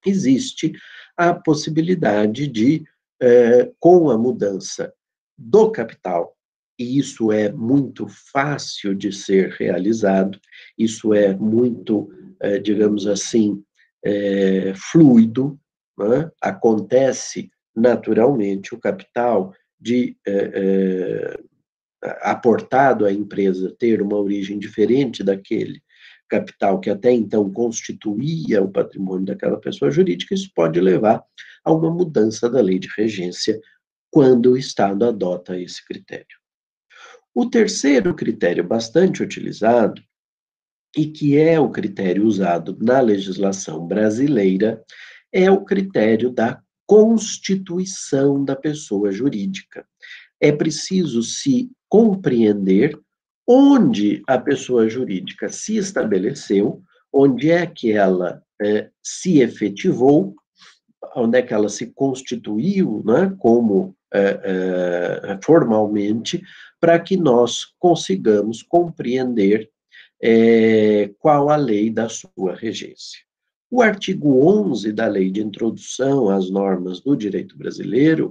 existe 0.05 0.73
a 1.17 1.35
possibilidade 1.35 2.47
de, 2.47 2.85
eh, 3.21 3.73
com 3.81 4.09
a 4.09 4.17
mudança 4.17 4.93
do 5.37 5.71
capital 5.71 6.37
e 6.79 6.99
isso 6.99 7.33
é 7.33 7.51
muito 7.51 8.07
fácil 8.09 8.95
de 8.95 9.13
ser 9.13 9.51
realizado, 9.53 10.39
isso 10.79 11.15
é 11.15 11.35
muito, 11.35 12.11
é, 12.41 12.59
digamos 12.59 13.07
assim, 13.07 13.63
é, 14.05 14.73
fluido, 14.75 15.59
né? 15.99 16.31
acontece 16.41 17.51
naturalmente 17.75 18.75
o 18.75 18.81
capital 18.81 19.53
de 19.79 20.17
é, 20.27 21.39
aportado 22.23 23.05
à 23.05 23.13
empresa 23.13 23.75
ter 23.79 24.01
uma 24.01 24.17
origem 24.17 24.59
diferente 24.59 25.23
daquele 25.23 25.81
capital 26.29 26.81
que 26.81 26.91
até 26.91 27.13
então 27.13 27.51
constituía 27.53 28.63
o 28.63 28.71
patrimônio 28.71 29.27
daquela 29.27 29.61
pessoa 29.61 29.91
jurídica, 29.91 30.35
isso 30.35 30.51
pode 30.55 30.81
levar 30.81 31.23
a 31.65 31.73
uma 31.73 31.91
mudança 31.91 32.51
da 32.51 32.61
lei 32.61 32.79
de 32.79 32.89
regência 32.97 33.61
quando 34.11 34.53
o 34.53 34.57
Estado 34.57 35.05
adota 35.05 35.59
esse 35.59 35.85
critério. 35.85 36.37
O 37.35 37.49
terceiro 37.49 38.15
critério 38.15 38.65
bastante 38.65 39.23
utilizado, 39.23 40.03
e 40.97 41.07
que 41.07 41.37
é 41.37 41.61
o 41.61 41.71
critério 41.71 42.25
usado 42.25 42.77
na 42.81 43.01
legislação 43.01 43.87
brasileira, 43.87 44.83
é 45.37 45.51
o 45.51 45.63
critério 45.63 46.31
da 46.31 46.59
constituição 46.87 48.43
da 48.43 48.57
pessoa 48.57 49.13
jurídica. 49.13 49.87
É 50.41 50.51
preciso 50.51 51.23
se 51.23 51.71
compreender 51.91 52.99
onde 53.47 54.23
a 54.27 54.39
pessoa 54.39 54.89
jurídica 54.89 55.51
se 55.51 55.77
estabeleceu, 55.77 56.83
onde 57.13 57.51
é 57.51 57.67
que 57.67 57.93
ela 57.93 58.43
é, 58.61 58.89
se 59.03 59.41
efetivou, 59.41 60.35
onde 61.15 61.39
é 61.39 61.43
que 61.43 61.53
ela 61.53 61.69
se 61.69 61.89
constituiu 61.89 63.03
né, 63.05 63.35
como 63.39 63.95
é, 64.13 64.41
é, 64.43 65.39
formalmente, 65.43 66.43
para 66.81 66.99
que 66.99 67.17
nós 67.17 67.67
consigamos 67.79 68.63
compreender 68.63 69.71
é, 70.23 71.11
qual 71.19 71.51
a 71.51 71.57
lei 71.57 71.91
da 71.91 72.09
sua 72.09 72.55
regência. 72.55 73.26
O 73.69 73.83
artigo 73.83 74.47
11 74.47 74.93
da 74.93 75.09
Lei 75.09 75.29
de 75.29 75.43
Introdução 75.43 76.31
às 76.31 76.49
Normas 76.49 77.01
do 77.01 77.17
Direito 77.17 77.59
Brasileiro 77.59 78.31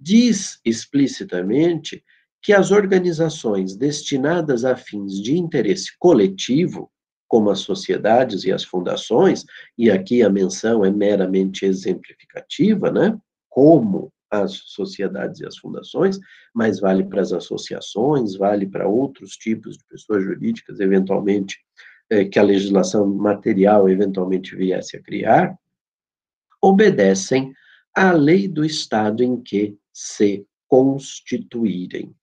diz 0.00 0.58
explicitamente 0.64 2.02
que 2.42 2.54
as 2.54 2.70
organizações 2.70 3.76
destinadas 3.76 4.64
a 4.64 4.74
fins 4.74 5.20
de 5.20 5.36
interesse 5.36 5.90
coletivo, 5.98 6.90
como 7.28 7.50
as 7.50 7.60
sociedades 7.60 8.44
e 8.44 8.52
as 8.52 8.64
fundações, 8.64 9.44
e 9.76 9.90
aqui 9.90 10.22
a 10.22 10.30
menção 10.30 10.84
é 10.84 10.90
meramente 10.90 11.66
exemplificativa, 11.66 12.90
né? 12.90 13.16
Como 13.50 14.10
as 14.30 14.52
sociedades 14.52 15.40
e 15.40 15.46
as 15.46 15.58
fundações, 15.58 16.18
mas 16.54 16.80
vale 16.80 17.04
para 17.04 17.20
as 17.20 17.32
associações, 17.32 18.34
vale 18.34 18.66
para 18.66 18.88
outros 18.88 19.36
tipos 19.36 19.76
de 19.76 19.84
pessoas 19.84 20.24
jurídicas, 20.24 20.80
eventualmente, 20.80 21.58
que 22.30 22.38
a 22.38 22.42
legislação 22.42 23.06
material 23.06 23.88
eventualmente 23.88 24.54
viesse 24.54 24.96
a 24.96 25.02
criar, 25.02 25.56
obedecem 26.60 27.52
à 27.94 28.12
lei 28.12 28.46
do 28.46 28.64
Estado 28.64 29.22
em 29.22 29.40
que 29.40 29.76
se 29.92 30.46
constituírem. 30.68 32.14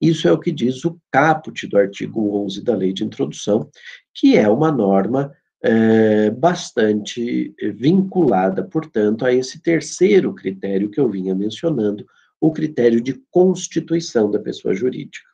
Isso 0.00 0.28
é 0.28 0.32
o 0.32 0.38
que 0.38 0.52
diz 0.52 0.84
o 0.84 1.00
caput 1.10 1.66
do 1.66 1.78
artigo 1.78 2.36
11 2.44 2.62
da 2.62 2.74
Lei 2.74 2.92
de 2.92 3.04
Introdução, 3.04 3.70
que 4.12 4.36
é 4.36 4.48
uma 4.48 4.70
norma 4.70 5.32
é, 5.62 6.30
bastante 6.30 7.54
vinculada, 7.74 8.62
portanto, 8.62 9.24
a 9.24 9.32
esse 9.32 9.62
terceiro 9.62 10.34
critério 10.34 10.90
que 10.90 11.00
eu 11.00 11.08
vinha 11.08 11.34
mencionando, 11.34 12.04
o 12.38 12.52
critério 12.52 13.00
de 13.00 13.14
constituição 13.30 14.30
da 14.30 14.38
pessoa 14.38 14.74
jurídica. 14.74 15.26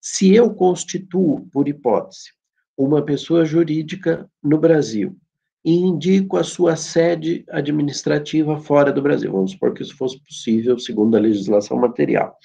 Se 0.00 0.32
eu 0.32 0.54
constituo, 0.54 1.48
por 1.50 1.66
hipótese, 1.66 2.30
uma 2.78 3.02
pessoa 3.02 3.44
jurídica 3.44 4.30
no 4.40 4.56
Brasil 4.56 5.16
e 5.64 5.74
indico 5.74 6.36
a 6.36 6.44
sua 6.44 6.76
sede 6.76 7.44
administrativa 7.50 8.58
fora 8.60 8.92
do 8.92 9.02
Brasil, 9.02 9.32
vamos 9.32 9.50
supor 9.50 9.74
que 9.74 9.82
isso 9.82 9.96
fosse 9.96 10.22
possível 10.22 10.78
segundo 10.78 11.16
a 11.16 11.20
legislação 11.20 11.76
material, 11.76 12.38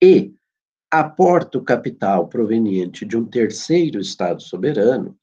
e 0.00 0.32
aporto 0.90 1.60
capital 1.62 2.28
proveniente 2.28 3.04
de 3.04 3.16
um 3.16 3.24
terceiro 3.24 4.00
Estado 4.00 4.40
soberano, 4.42 5.16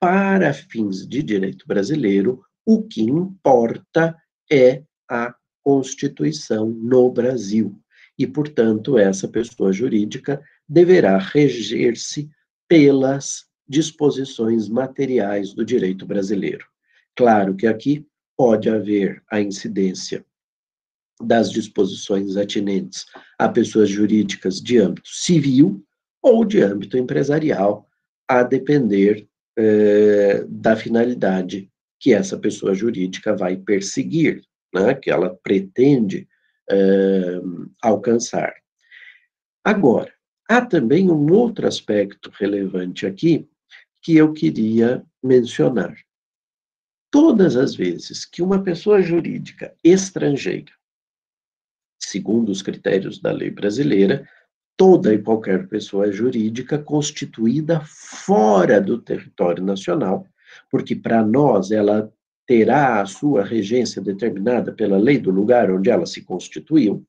para 0.00 0.54
fins 0.54 1.06
de 1.06 1.22
direito 1.22 1.66
brasileiro, 1.66 2.42
o 2.64 2.82
que 2.82 3.02
importa 3.02 4.16
é 4.50 4.82
a 5.08 5.34
Constituição 5.62 6.68
no 6.70 7.10
Brasil. 7.10 7.78
E, 8.18 8.26
portanto, 8.26 8.98
essa 8.98 9.28
pessoa 9.28 9.72
jurídica 9.72 10.42
deverá 10.66 11.18
reger-se 11.18 12.30
pelas 12.70 13.46
disposições 13.68 14.68
materiais 14.68 15.52
do 15.52 15.64
direito 15.64 16.06
brasileiro. 16.06 16.64
Claro 17.16 17.56
que 17.56 17.66
aqui 17.66 18.06
pode 18.36 18.70
haver 18.70 19.20
a 19.28 19.40
incidência 19.40 20.24
das 21.20 21.50
disposições 21.50 22.36
atinentes 22.36 23.06
a 23.36 23.48
pessoas 23.48 23.90
jurídicas 23.90 24.60
de 24.60 24.78
âmbito 24.78 25.08
civil 25.08 25.84
ou 26.22 26.44
de 26.44 26.62
âmbito 26.62 26.96
empresarial, 26.96 27.88
a 28.28 28.44
depender 28.44 29.28
eh, 29.58 30.44
da 30.48 30.76
finalidade 30.76 31.68
que 31.98 32.14
essa 32.14 32.38
pessoa 32.38 32.72
jurídica 32.72 33.34
vai 33.34 33.56
perseguir, 33.56 34.44
né, 34.72 34.94
que 34.94 35.10
ela 35.10 35.34
pretende 35.42 36.28
eh, 36.70 37.40
alcançar. 37.82 38.54
Agora, 39.64 40.12
há 40.50 40.60
também 40.60 41.08
um 41.08 41.32
outro 41.32 41.68
aspecto 41.68 42.28
relevante 42.34 43.06
aqui 43.06 43.48
que 44.02 44.16
eu 44.16 44.32
queria 44.32 45.06
mencionar. 45.22 45.96
Todas 47.08 47.54
as 47.54 47.76
vezes 47.76 48.24
que 48.24 48.42
uma 48.42 48.60
pessoa 48.60 49.00
jurídica 49.00 49.72
estrangeira, 49.84 50.72
segundo 52.02 52.50
os 52.50 52.62
critérios 52.62 53.20
da 53.20 53.30
lei 53.30 53.48
brasileira, 53.48 54.28
toda 54.76 55.14
e 55.14 55.22
qualquer 55.22 55.68
pessoa 55.68 56.10
jurídica 56.10 56.80
constituída 56.80 57.80
fora 57.84 58.80
do 58.80 59.00
território 59.00 59.62
nacional, 59.62 60.26
porque 60.68 60.96
para 60.96 61.24
nós 61.24 61.70
ela 61.70 62.12
terá 62.44 63.00
a 63.00 63.06
sua 63.06 63.44
regência 63.44 64.02
determinada 64.02 64.72
pela 64.72 64.98
lei 64.98 65.18
do 65.18 65.30
lugar 65.30 65.70
onde 65.70 65.90
ela 65.90 66.06
se 66.06 66.22
constituiu. 66.22 67.06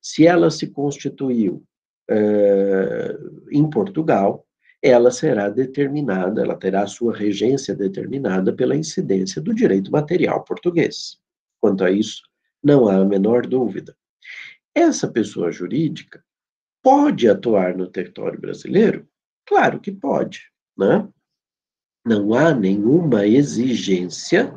Se 0.00 0.26
ela 0.26 0.50
se 0.50 0.68
constituiu 0.68 1.62
uh, 2.10 3.48
em 3.50 3.68
Portugal, 3.68 4.46
ela 4.82 5.10
será 5.10 5.48
determinada, 5.48 6.42
ela 6.42 6.56
terá 6.56 6.82
a 6.82 6.88
sua 6.88 7.16
regência 7.16 7.74
determinada 7.74 8.52
pela 8.52 8.76
incidência 8.76 9.40
do 9.40 9.54
direito 9.54 9.92
material 9.92 10.42
português. 10.42 11.18
Quanto 11.60 11.84
a 11.84 11.90
isso, 11.90 12.22
não 12.62 12.88
há 12.88 12.96
a 12.96 13.04
menor 13.04 13.46
dúvida. 13.46 13.96
Essa 14.74 15.06
pessoa 15.06 15.52
jurídica 15.52 16.24
pode 16.82 17.28
atuar 17.28 17.76
no 17.76 17.86
território 17.86 18.40
brasileiro? 18.40 19.06
Claro 19.46 19.78
que 19.80 19.92
pode, 19.92 20.50
né? 20.76 21.08
Não 22.04 22.34
há 22.34 22.52
nenhuma 22.52 23.26
exigência 23.26 24.52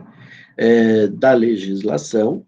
é, 0.58 1.08
da 1.08 1.34
legislação. 1.34 2.46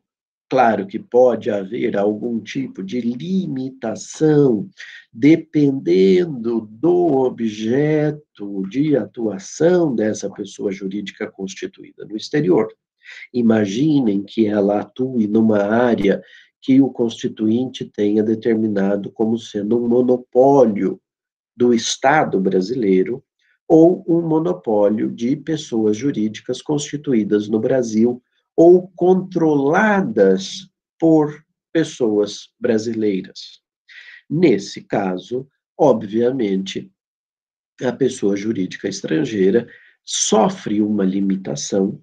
Claro 0.50 0.88
que 0.88 0.98
pode 0.98 1.50
haver 1.52 1.98
algum 1.98 2.40
tipo 2.40 2.82
de 2.82 3.02
limitação, 3.02 4.70
dependendo 5.12 6.62
do 6.72 7.18
objeto 7.18 8.64
de 8.70 8.96
atuação 8.96 9.94
dessa 9.94 10.30
pessoa 10.30 10.72
jurídica 10.72 11.30
constituída 11.30 12.06
no 12.06 12.16
exterior. 12.16 12.70
Imaginem 13.34 14.24
que 14.24 14.48
ela 14.48 14.80
atue 14.80 15.28
numa 15.28 15.64
área 15.64 16.22
que 16.62 16.82
o 16.82 16.90
constituinte 16.90 17.84
tenha 17.84 18.24
determinado 18.24 19.12
como 19.12 19.38
sendo 19.38 19.78
um 19.78 19.88
monopólio 19.88 21.00
do 21.56 21.74
Estado 21.74 22.40
brasileiro 22.40 23.22
ou 23.68 24.04
um 24.08 24.22
monopólio 24.22 25.12
de 25.12 25.36
pessoas 25.36 25.98
jurídicas 25.98 26.62
constituídas 26.62 27.50
no 27.50 27.60
Brasil 27.60 28.22
ou 28.58 28.92
controladas 28.96 30.68
por 31.00 31.46
pessoas 31.72 32.50
brasileiras. 32.60 33.62
Nesse 34.28 34.82
caso, 34.82 35.48
obviamente, 35.78 36.92
a 37.84 37.92
pessoa 37.92 38.36
jurídica 38.36 38.90
estrangeira 38.90 39.68
sofre 40.04 40.82
uma 40.82 41.06
limitação, 41.06 42.02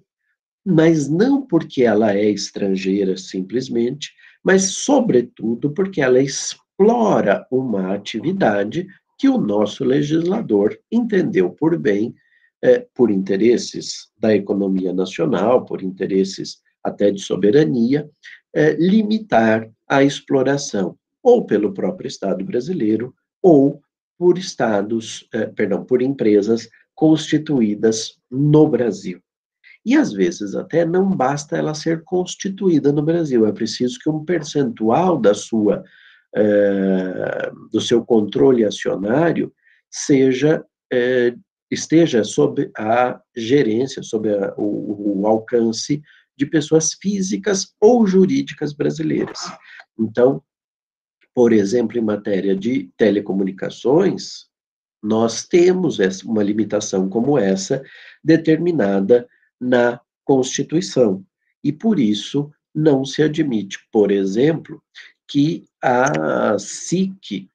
mas 0.65 1.09
não 1.09 1.45
porque 1.45 1.83
ela 1.83 2.13
é 2.13 2.29
estrangeira 2.29 3.17
simplesmente, 3.17 4.13
mas, 4.41 4.75
sobretudo, 4.75 5.71
porque 5.71 6.01
ela 6.01 6.21
explora 6.21 7.45
uma 7.51 7.93
atividade 7.93 8.87
que 9.17 9.27
o 9.27 9.37
nosso 9.37 9.83
legislador 9.83 10.77
entendeu 10.91 11.49
por 11.49 11.77
bem, 11.77 12.15
é, 12.65 12.87
por 12.95 13.11
interesses 13.11 14.09
da 14.17 14.33
economia 14.35 14.91
nacional, 14.91 15.63
por 15.65 15.83
interesses 15.83 16.57
até 16.83 17.11
de 17.11 17.21
soberania, 17.21 18.09
é, 18.55 18.73
limitar 18.73 19.69
a 19.87 20.03
exploração, 20.03 20.97
ou 21.21 21.45
pelo 21.45 21.73
próprio 21.73 22.07
Estado 22.07 22.43
brasileiro, 22.43 23.13
ou 23.39 23.79
por 24.17 24.39
estados, 24.39 25.27
é, 25.31 25.45
perdão, 25.45 25.85
por 25.85 26.01
empresas 26.01 26.67
constituídas 26.95 28.17
no 28.31 28.67
Brasil. 28.67 29.19
E 29.85 29.95
às 29.95 30.11
vezes 30.11 30.55
até 30.55 30.83
não 30.83 31.07
basta 31.07 31.55
ela 31.55 31.75
ser 31.75 32.03
constituída 32.03 32.91
no 32.91 33.03
Brasil, 33.03 33.45
é 33.45 33.51
preciso 33.51 33.99
que 33.99 34.09
um 34.09 34.25
percentual 34.25 35.19
da 35.19 35.35
sua 35.35 35.83
é, 36.35 37.51
do 37.71 37.79
seu 37.79 38.03
controle 38.03 38.65
acionário 38.65 39.53
seja 39.91 40.65
é, 40.91 41.33
esteja 41.69 42.23
sob 42.23 42.71
a 42.77 43.19
gerência, 43.35 44.03
sob 44.03 44.29
a, 44.29 44.53
o, 44.57 45.21
o 45.21 45.27
alcance 45.27 46.01
de 46.37 46.45
pessoas 46.45 46.93
físicas 46.93 47.73
ou 47.79 48.05
jurídicas 48.05 48.73
brasileiras. 48.73 49.39
Então, 49.97 50.43
por 51.33 51.51
exemplo, 51.51 51.97
em 51.97 52.01
matéria 52.01 52.55
de 52.55 52.89
telecomunicações, 52.97 54.47
nós 55.01 55.45
temos 55.45 55.99
uma 56.23 56.41
limitação 56.41 57.09
como 57.09 57.37
essa 57.37 57.83
determinada 58.23 59.27
na 59.59 59.99
Constituição. 60.23 61.23
E 61.63 61.71
por 61.71 61.99
isso 61.99 62.51
não 62.73 63.05
se 63.05 63.21
admite, 63.21 63.79
por 63.91 64.11
exemplo, 64.11 64.81
que 65.27 65.65
a 65.81 66.57
SIC 66.57 67.49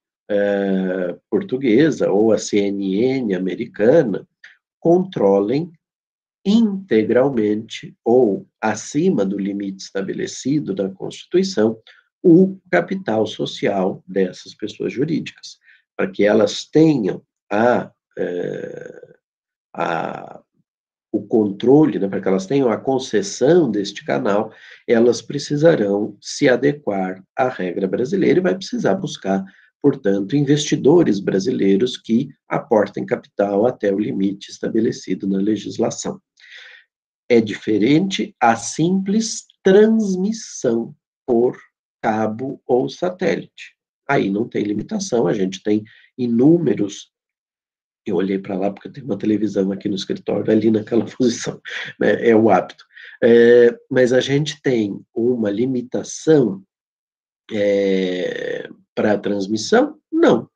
portuguesa 1.29 2.11
ou 2.11 2.33
a 2.33 2.39
CNN 2.39 3.35
americana 3.35 4.27
controlem 4.79 5.71
integralmente 6.45 7.95
ou 8.05 8.47
acima 8.61 9.25
do 9.25 9.39
limite 9.39 9.85
estabelecido 9.85 10.75
da 10.75 10.89
Constituição 10.89 11.79
o 12.23 12.59
capital 12.71 13.27
social 13.27 14.03
dessas 14.07 14.55
pessoas 14.55 14.93
jurídicas, 14.93 15.59
para 15.97 16.11
que 16.11 16.25
elas 16.25 16.65
tenham 16.65 17.23
a, 17.51 17.91
eh, 18.19 19.17
a 19.75 20.41
o 21.13 21.27
controle, 21.27 21.99
né, 21.99 22.09
para 22.09 22.21
que 22.21 22.29
elas 22.29 22.47
tenham 22.47 22.71
a 22.71 22.77
concessão 22.77 23.69
deste 23.69 24.05
canal, 24.05 24.53
elas 24.87 25.21
precisarão 25.21 26.17
se 26.21 26.49
adequar 26.49 27.21
à 27.37 27.49
regra 27.49 27.89
brasileira 27.89 28.39
e 28.39 28.43
vai 28.43 28.55
precisar 28.55 28.95
buscar, 28.95 29.45
portanto, 29.83 30.37
investidores 30.37 31.21
brasileiros 31.21 31.97
que 31.97 32.29
aportem 32.49 33.07
capital 33.07 33.67
até 33.67 33.93
o 33.93 33.99
limite 33.99 34.51
estabelecido 34.51 35.27
na 35.27 35.39
legislação. 35.39 36.21
É 37.29 37.41
diferente 37.41 38.35
a 38.41 38.57
simples 38.57 39.45
transmissão 39.63 40.95
por 41.27 41.59
cabo 42.03 42.61
ou 42.67 42.89
satélite. 42.89 43.77
Aí 44.09 44.31
não 44.31 44.49
tem 44.49 44.65
limitação, 44.65 45.27
a 45.27 45.33
gente 45.33 45.63
tem 45.63 45.85
inúmeros 46.19 47.11
eu 48.07 48.17
olhei 48.17 48.39
para 48.39 48.57
lá 48.57 48.71
porque 48.71 48.89
tem 48.89 49.05
uma 49.05 49.19
televisão 49.19 49.71
aqui 49.73 49.89
no 49.89 49.95
escritório, 49.95 50.51
ali 50.51 50.71
naquela 50.71 51.05
posição, 51.17 51.61
né, 51.99 52.29
é 52.29 52.35
o 52.35 52.51
hábito. 52.51 52.85
É, 53.23 53.77
mas 53.91 54.13
a 54.13 54.21
gente 54.21 54.61
tem 54.63 55.01
uma 55.15 55.51
limitação 55.51 56.63
é, 57.53 58.69
para 58.95 59.13
a 59.13 59.19
transmissão? 59.19 59.99
Não. 60.13 60.49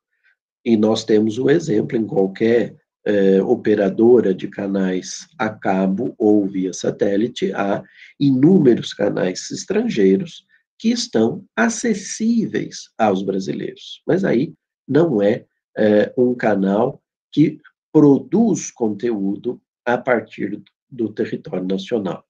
E 0.64 0.76
nós 0.76 1.04
temos 1.04 1.38
o 1.38 1.50
exemplo 1.50 1.96
em 1.96 2.06
qualquer 2.06 2.76
é, 3.04 3.42
operadora 3.42 4.34
de 4.34 4.48
canais 4.48 5.28
a 5.38 5.50
cabo 5.50 6.14
ou 6.18 6.48
via 6.48 6.72
satélite, 6.72 7.52
há 7.52 7.82
inúmeros 8.18 8.94
canais 8.94 9.50
estrangeiros 9.50 10.46
que 10.78 10.88
estão 10.88 11.44
acessíveis 11.54 12.90
aos 12.96 13.22
brasileiros. 13.22 14.02
Mas 14.06 14.24
aí 14.24 14.54
não 14.88 15.22
é, 15.22 15.44
é 15.76 16.12
um 16.16 16.34
canal 16.34 17.02
que 17.30 17.60
produz 17.92 18.70
conteúdo 18.70 19.60
a 19.84 19.98
partir 19.98 20.62
do 20.90 21.12
território 21.12 21.66
nacional. 21.66 22.24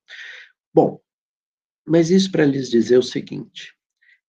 Bom, 0.72 1.00
mas 1.86 2.10
isso 2.10 2.30
para 2.32 2.44
lhes 2.44 2.68
dizer 2.70 2.98
o 2.98 3.02
seguinte: 3.02 3.72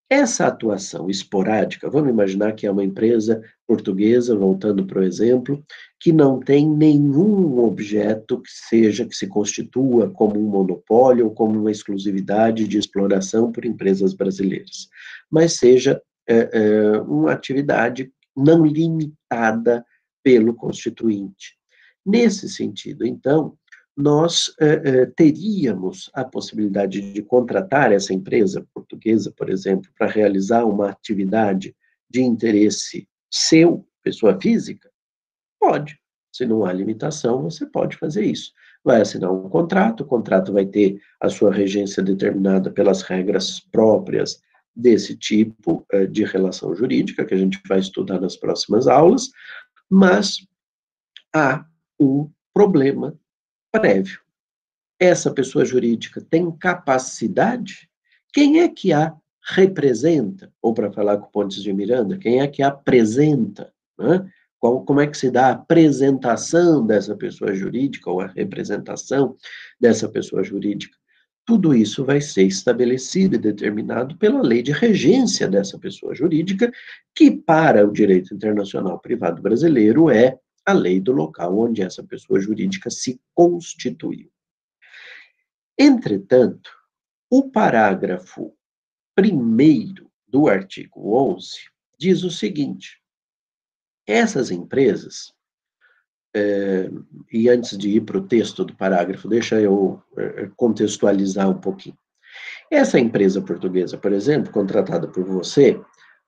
essa 0.09 0.45
atuação 0.45 1.09
esporádica, 1.09 1.89
vamos 1.89 2.11
imaginar 2.11 2.53
que 2.53 2.67
é 2.67 2.71
uma 2.71 2.83
empresa 2.83 3.41
portuguesa, 3.67 4.35
voltando 4.35 4.85
para 4.85 4.99
o 4.99 5.03
exemplo, 5.03 5.63
que 5.99 6.11
não 6.11 6.39
tem 6.39 6.69
nenhum 6.69 7.57
objeto 7.59 8.39
que 8.41 8.51
seja, 8.51 9.05
que 9.05 9.15
se 9.15 9.27
constitua 9.27 10.09
como 10.11 10.39
um 10.39 10.47
monopólio 10.47 11.25
ou 11.25 11.31
como 11.31 11.59
uma 11.59 11.71
exclusividade 11.71 12.67
de 12.67 12.77
exploração 12.77 13.51
por 13.51 13.65
empresas 13.65 14.13
brasileiras, 14.13 14.87
mas 15.29 15.53
seja 15.53 15.99
é, 16.27 16.49
é, 16.53 17.01
uma 17.01 17.31
atividade 17.31 18.11
não 18.35 18.65
limitada 18.65 19.83
pelo 20.23 20.53
constituinte. 20.53 21.57
Nesse 22.05 22.47
sentido, 22.47 23.05
então, 23.05 23.57
nós 23.95 24.53
eh, 24.60 24.81
eh, 24.84 25.05
teríamos 25.15 26.10
a 26.13 26.25
possibilidade 26.25 27.13
de 27.13 27.21
contratar 27.21 27.93
essa 27.93 28.13
empresa 28.13 28.65
portuguesa, 28.73 29.31
por 29.31 29.49
exemplo, 29.49 29.89
para 29.97 30.12
realizar 30.12 30.65
uma 30.65 30.89
atividade 30.89 31.73
de 32.10 32.21
interesse 32.21 33.08
seu, 33.31 33.88
pessoa 34.03 34.39
física? 34.39 34.89
Pode. 35.60 35.97
Se 36.31 36.45
não 36.45 36.65
há 36.65 36.73
limitação, 36.73 37.43
você 37.43 37.65
pode 37.65 37.95
fazer 37.95 38.25
isso. 38.25 38.51
Vai 38.84 38.99
assinar 38.99 39.31
um 39.31 39.49
contrato, 39.49 40.01
o 40.01 40.05
contrato 40.05 40.51
vai 40.51 40.65
ter 40.65 40.99
a 41.21 41.29
sua 41.29 41.51
regência 41.51 42.03
determinada 42.03 42.69
pelas 42.69 43.01
regras 43.01 43.62
próprias 43.71 44.41
desse 44.75 45.15
tipo 45.15 45.86
eh, 45.93 46.05
de 46.05 46.25
relação 46.25 46.75
jurídica, 46.75 47.23
que 47.23 47.34
a 47.34 47.38
gente 47.38 47.62
vai 47.65 47.79
estudar 47.79 48.19
nas 48.19 48.36
próximas 48.36 48.88
aulas, 48.88 49.29
mas 49.89 50.45
há 51.34 51.65
um 51.97 52.29
problema 52.53 53.17
prévio. 53.79 54.19
Essa 54.99 55.31
pessoa 55.31 55.65
jurídica 55.65 56.21
tem 56.21 56.49
capacidade? 56.51 57.89
Quem 58.33 58.61
é 58.61 58.69
que 58.69 58.93
a 58.93 59.13
representa? 59.53 60.51
Ou, 60.61 60.73
para 60.73 60.91
falar 60.91 61.17
com 61.17 61.29
Pontes 61.29 61.61
de 61.61 61.71
Miranda, 61.73 62.17
quem 62.17 62.41
é 62.41 62.47
que 62.47 62.63
a 62.63 62.69
apresenta? 62.69 63.71
Né? 63.97 64.29
como 64.59 64.99
é 64.99 65.05
que 65.05 65.17
se 65.17 65.29
dá 65.29 65.47
a 65.47 65.51
apresentação 65.51 66.85
dessa 66.85 67.15
pessoa 67.15 67.53
jurídica 67.53 68.09
ou 68.09 68.19
a 68.19 68.27
representação 68.27 69.35
dessa 69.79 70.09
pessoa 70.09 70.43
jurídica? 70.43 70.97
Tudo 71.45 71.75
isso 71.75 72.03
vai 72.03 72.19
ser 72.19 72.43
estabelecido 72.43 73.35
e 73.35 73.39
determinado 73.39 74.17
pela 74.17 74.41
lei 74.41 74.63
de 74.63 74.71
regência 74.71 75.47
dessa 75.47 75.77
pessoa 75.77 76.15
jurídica, 76.15 76.71
que 77.13 77.29
para 77.29 77.88
o 77.88 77.91
direito 77.91 78.33
internacional 78.33 78.99
privado 78.99 79.41
brasileiro 79.41 80.09
é 80.09 80.39
a 80.65 80.73
lei 80.73 80.99
do 80.99 81.12
local 81.12 81.58
onde 81.58 81.82
essa 81.82 82.04
pessoa 82.04 82.39
jurídica 82.39 82.89
se 82.89 83.21
constituiu. 83.34 84.32
Entretanto, 85.78 86.71
o 87.30 87.51
parágrafo 87.51 88.54
primeiro 89.13 90.10
do 90.28 90.47
artigo 90.47 91.15
11 91.34 91.69
diz 91.99 92.23
o 92.23 92.32
seguinte: 92.32 93.01
essas 94.08 94.51
empresas, 94.51 95.34
é, 96.36 96.89
e 97.32 97.49
antes 97.49 97.78
de 97.78 97.89
ir 97.89 98.01
para 98.01 98.17
o 98.17 98.28
texto 98.28 98.63
do 98.65 98.75
parágrafo, 98.75 99.28
deixa 99.28 99.60
eu 99.60 100.01
é, 100.17 100.49
contextualizar 100.56 101.49
um 101.49 101.60
pouquinho. 101.60 101.97
Essa 102.69 102.99
empresa 102.99 103.41
portuguesa, 103.41 103.97
por 103.97 104.12
exemplo, 104.12 104.51
contratada 104.51 105.08
por 105.08 105.23
você, 105.23 105.80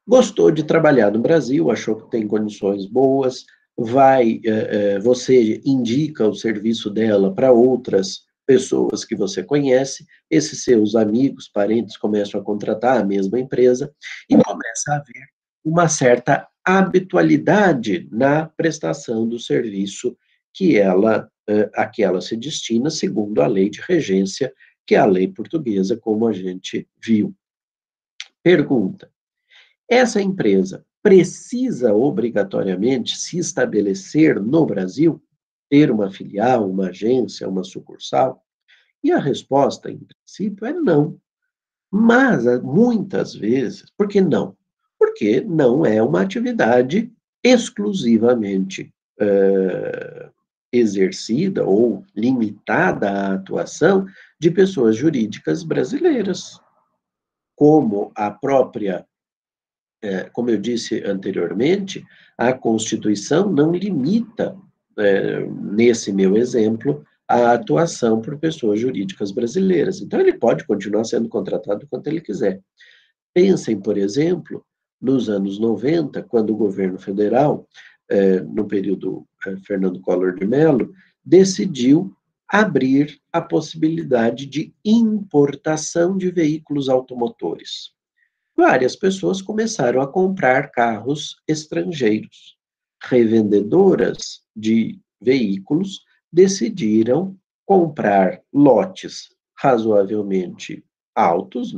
gostou 0.07 0.51
de 0.51 0.63
trabalhar 0.63 1.11
no 1.11 1.19
Brasil, 1.19 1.69
achou 1.69 1.95
que 1.95 2.09
tem 2.09 2.27
condições 2.27 2.85
boas, 2.85 3.45
vai, 3.77 4.41
é, 4.43 4.49
é, 4.95 4.99
você 4.99 5.61
indica 5.63 6.27
o 6.27 6.33
serviço 6.33 6.89
dela 6.89 7.33
para 7.33 7.51
outras 7.51 8.25
pessoas 8.45 9.03
que 9.03 9.15
você 9.15 9.43
conhece, 9.43 10.05
esses 10.31 10.63
seus 10.63 10.95
amigos, 10.95 11.49
parentes 11.49 11.97
começam 11.97 12.39
a 12.39 12.43
contratar 12.43 12.99
a 12.99 13.05
mesma 13.05 13.39
empresa 13.39 13.93
e 14.29 14.35
começa 14.37 14.93
a 14.93 14.95
haver 14.95 15.27
uma 15.63 15.89
certa 15.89 16.47
habitualidade 16.65 18.07
na 18.11 18.45
prestação 18.45 19.27
do 19.27 19.37
serviço 19.37 20.17
que 20.53 20.77
ela, 20.77 21.29
é, 21.47 21.69
a 21.75 21.85
que 21.85 22.01
ela 22.03 22.21
se 22.21 22.37
destina, 22.37 22.89
segundo 22.89 23.41
a 23.41 23.47
lei 23.47 23.69
de 23.69 23.81
regência, 23.81 24.51
que 24.85 24.95
é 24.95 24.97
a 24.97 25.05
lei 25.05 25.27
portuguesa, 25.27 25.97
como 25.97 26.25
a 26.25 26.33
gente 26.33 26.87
viu. 27.03 27.35
Pergunta: 28.41 29.11
essa 29.89 30.21
empresa 30.21 30.85
precisa 31.01 31.93
obrigatoriamente 31.93 33.17
se 33.17 33.37
estabelecer 33.37 34.41
no 34.41 34.65
Brasil, 34.65 35.21
ter 35.69 35.91
uma 35.91 36.11
filial, 36.11 36.69
uma 36.69 36.89
agência, 36.89 37.47
uma 37.47 37.63
sucursal? 37.63 38.43
E 39.03 39.11
a 39.11 39.19
resposta, 39.19 39.91
em 39.91 39.99
princípio, 39.99 40.65
é 40.65 40.73
não. 40.73 41.19
Mas, 41.89 42.45
ah, 42.45 42.59
muitas 42.59 43.33
vezes, 43.33 43.91
por 43.97 44.07
que 44.07 44.19
não? 44.19 44.55
Porque 44.99 45.41
não 45.41 45.85
é 45.85 46.01
uma 46.01 46.21
atividade 46.21 47.11
exclusivamente 47.43 48.93
uh, 49.21 50.31
exercida 50.71 51.63
ou 51.63 52.03
limitada 52.15 53.09
à 53.09 53.33
atuação 53.35 54.05
de 54.39 54.51
pessoas 54.51 54.95
jurídicas 54.95 55.63
brasileiras. 55.63 56.59
Como 57.55 58.11
a 58.15 58.29
própria 58.29 59.05
é, 60.01 60.29
como 60.29 60.49
eu 60.49 60.57
disse 60.57 61.03
anteriormente, 61.03 62.05
a 62.37 62.53
Constituição 62.53 63.51
não 63.51 63.71
limita, 63.71 64.55
é, 64.97 65.45
nesse 65.45 66.11
meu 66.11 66.37
exemplo, 66.37 67.03
a 67.27 67.53
atuação 67.53 68.21
por 68.21 68.37
pessoas 68.37 68.79
jurídicas 68.79 69.31
brasileiras. 69.31 70.01
Então, 70.01 70.19
ele 70.19 70.33
pode 70.33 70.65
continuar 70.65 71.03
sendo 71.03 71.27
contratado 71.27 71.87
quanto 71.89 72.07
ele 72.07 72.21
quiser. 72.21 72.61
Pensem, 73.33 73.79
por 73.79 73.97
exemplo, 73.97 74.63
nos 75.01 75.29
anos 75.29 75.59
90, 75.59 76.23
quando 76.23 76.51
o 76.51 76.57
governo 76.57 76.97
federal, 76.97 77.67
é, 78.09 78.39
no 78.41 78.65
período 78.65 79.27
é, 79.45 79.57
Fernando 79.57 79.99
Collor 79.99 80.35
de 80.35 80.45
Mello, 80.45 80.93
decidiu 81.23 82.13
abrir 82.47 83.19
a 83.33 83.41
possibilidade 83.41 84.45
de 84.45 84.73
importação 84.85 86.17
de 86.17 86.31
veículos 86.31 86.87
automotores 86.87 87.96
várias 88.57 88.95
pessoas 88.95 89.41
começaram 89.41 90.01
a 90.01 90.07
comprar 90.11 90.71
carros 90.71 91.35
estrangeiros. 91.47 92.57
Revendedoras 93.03 94.41
de 94.55 94.99
veículos 95.21 95.99
decidiram 96.33 97.37
comprar 97.63 98.41
lotes 98.51 99.29
razoavelmente 99.55 100.83
altos, 101.15 101.75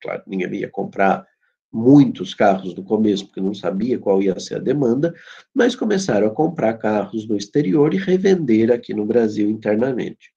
claro, 0.00 0.22
ninguém 0.26 0.60
ia 0.60 0.70
comprar 0.70 1.26
muitos 1.72 2.34
carros 2.34 2.74
no 2.74 2.82
começo, 2.82 3.26
porque 3.26 3.40
não 3.40 3.54
sabia 3.54 3.98
qual 3.98 4.22
ia 4.22 4.38
ser 4.40 4.56
a 4.56 4.60
demanda, 4.60 5.14
mas 5.54 5.76
começaram 5.76 6.26
a 6.26 6.34
comprar 6.34 6.74
carros 6.74 7.26
no 7.28 7.36
exterior 7.36 7.92
e 7.92 7.98
revender 7.98 8.70
aqui 8.72 8.94
no 8.94 9.04
Brasil 9.04 9.50
internamente 9.50 10.32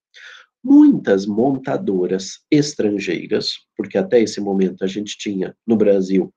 muitas 0.63 1.25
montadoras 1.25 2.39
estrangeiras, 2.49 3.55
porque 3.75 3.97
até 3.97 4.19
esse 4.21 4.39
momento 4.39 4.83
a 4.83 4.87
gente 4.87 5.17
tinha 5.17 5.55
no 5.65 5.75
Brasil 5.75 6.33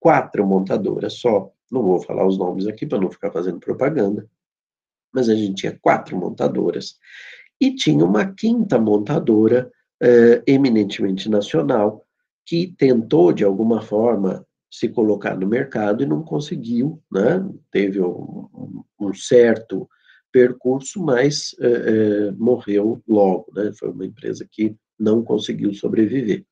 quatro 0.00 0.46
montadoras 0.46 1.14
só, 1.14 1.50
não 1.70 1.82
vou 1.82 2.00
falar 2.00 2.26
os 2.26 2.38
nomes 2.38 2.66
aqui 2.66 2.86
para 2.86 3.00
não 3.00 3.10
ficar 3.10 3.30
fazendo 3.30 3.60
propaganda, 3.60 4.28
mas 5.12 5.28
a 5.28 5.34
gente 5.34 5.54
tinha 5.54 5.78
quatro 5.80 6.16
montadoras 6.16 6.96
e 7.60 7.74
tinha 7.74 8.04
uma 8.04 8.32
quinta 8.32 8.78
montadora 8.78 9.70
eh, 10.00 10.42
eminentemente 10.46 11.28
nacional 11.28 12.04
que 12.46 12.74
tentou 12.78 13.32
de 13.32 13.44
alguma 13.44 13.80
forma 13.80 14.46
se 14.70 14.88
colocar 14.88 15.36
no 15.36 15.46
mercado 15.46 16.02
e 16.02 16.06
não 16.06 16.22
conseguiu, 16.22 17.02
né? 17.10 17.46
Teve 17.70 18.00
um, 18.00 18.84
um 19.00 19.14
certo 19.14 19.88
percurso, 20.32 21.02
mas 21.02 21.54
é, 21.60 21.66
é, 21.68 22.30
morreu 22.32 23.02
logo, 23.06 23.46
né? 23.54 23.72
Foi 23.78 23.90
uma 23.90 24.06
empresa 24.06 24.46
que 24.50 24.74
não 24.98 25.22
conseguiu 25.22 25.72
sobreviver. 25.72 26.44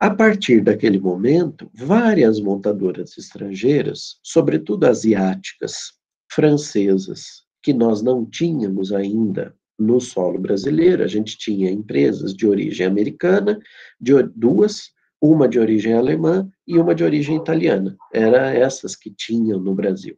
A 0.00 0.10
partir 0.10 0.60
daquele 0.60 1.00
momento, 1.00 1.68
várias 1.74 2.40
montadoras 2.40 3.18
estrangeiras, 3.18 4.20
sobretudo 4.22 4.84
asiáticas, 4.84 5.92
francesas, 6.30 7.42
que 7.62 7.72
nós 7.72 8.00
não 8.00 8.24
tínhamos 8.24 8.92
ainda 8.92 9.54
no 9.78 10.00
solo 10.00 10.38
brasileiro, 10.38 11.02
a 11.02 11.06
gente 11.06 11.36
tinha 11.36 11.70
empresas 11.70 12.34
de 12.34 12.46
origem 12.46 12.86
americana, 12.86 13.58
de 14.00 14.12
duas, 14.34 14.90
uma 15.20 15.48
de 15.48 15.58
origem 15.58 15.94
alemã 15.94 16.48
e 16.66 16.78
uma 16.78 16.94
de 16.94 17.02
origem 17.02 17.36
italiana. 17.36 17.96
Era 18.12 18.52
essas 18.52 18.94
que 18.94 19.10
tinham 19.10 19.58
no 19.58 19.74
Brasil. 19.74 20.16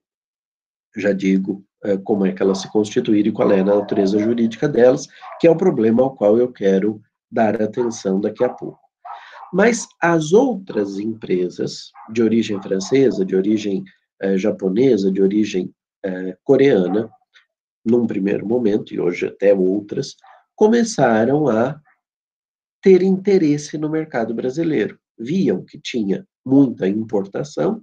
Já 0.97 1.13
digo 1.13 1.65
como 2.05 2.27
é 2.27 2.33
que 2.33 2.43
elas 2.43 2.59
se 2.59 2.71
constituíram 2.71 3.31
e 3.31 3.33
qual 3.33 3.51
é 3.53 3.61
a 3.61 3.65
natureza 3.65 4.19
jurídica 4.19 4.69
delas, 4.69 5.09
que 5.41 5.47
é 5.47 5.51
o 5.51 5.57
problema 5.57 6.03
ao 6.03 6.15
qual 6.15 6.39
eu 6.39 6.53
quero 6.53 7.01
dar 7.31 7.61
atenção 7.63 8.21
daqui 8.21 8.45
a 8.45 8.49
pouco. 8.49 8.81
Mas 9.53 9.87
as 10.01 10.33
outras 10.33 10.99
empresas 10.99 11.91
de 12.13 12.23
origem 12.23 12.61
francesa, 12.63 13.25
de 13.25 13.35
origem 13.35 13.85
eh, 14.21 14.37
japonesa, 14.37 15.11
de 15.11 15.23
origem 15.23 15.75
eh, 16.05 16.37
coreana, 16.45 17.11
num 17.85 18.07
primeiro 18.07 18.47
momento, 18.47 18.95
e 18.95 19.01
hoje 19.01 19.27
até 19.27 19.53
outras, 19.55 20.15
começaram 20.55 21.49
a 21.49 21.81
ter 22.83 23.03
interesse 23.03 23.77
no 23.77 23.89
mercado 23.89 24.35
brasileiro. 24.35 24.99
Viam 25.19 25.65
que 25.65 25.81
tinha 25.81 26.27
muita 26.45 26.87
importação 26.87 27.83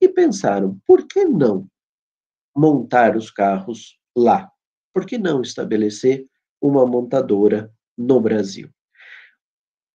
e 0.00 0.08
pensaram, 0.08 0.78
por 0.86 1.06
que 1.06 1.24
não 1.24 1.66
montar 2.56 3.16
os 3.16 3.30
carros 3.30 3.98
lá? 4.16 4.50
Por 4.92 5.04
que 5.04 5.18
não 5.18 5.42
estabelecer 5.42 6.26
uma 6.60 6.86
montadora 6.86 7.70
no 7.96 8.20
Brasil? 8.20 8.70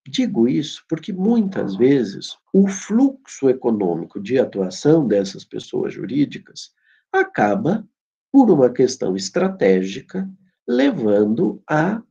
Digo 0.08 0.48
isso 0.48 0.84
porque 0.90 1.14
muitas 1.14 1.76
vezes 1.76 2.38
o 2.54 2.68
fluxo 2.68 3.50
econômico 3.50 4.20
de 4.20 4.40
atuação 4.40 5.08
dessas 5.08 5.44
pessoas 5.44 5.94
jurídicas 5.94 6.72
acaba, 7.12 7.88
por 8.32 8.50
uma 8.50 8.70
questão 8.70 9.16
estratégica, 9.16 10.30
levando 10.68 11.62
a 11.70 12.02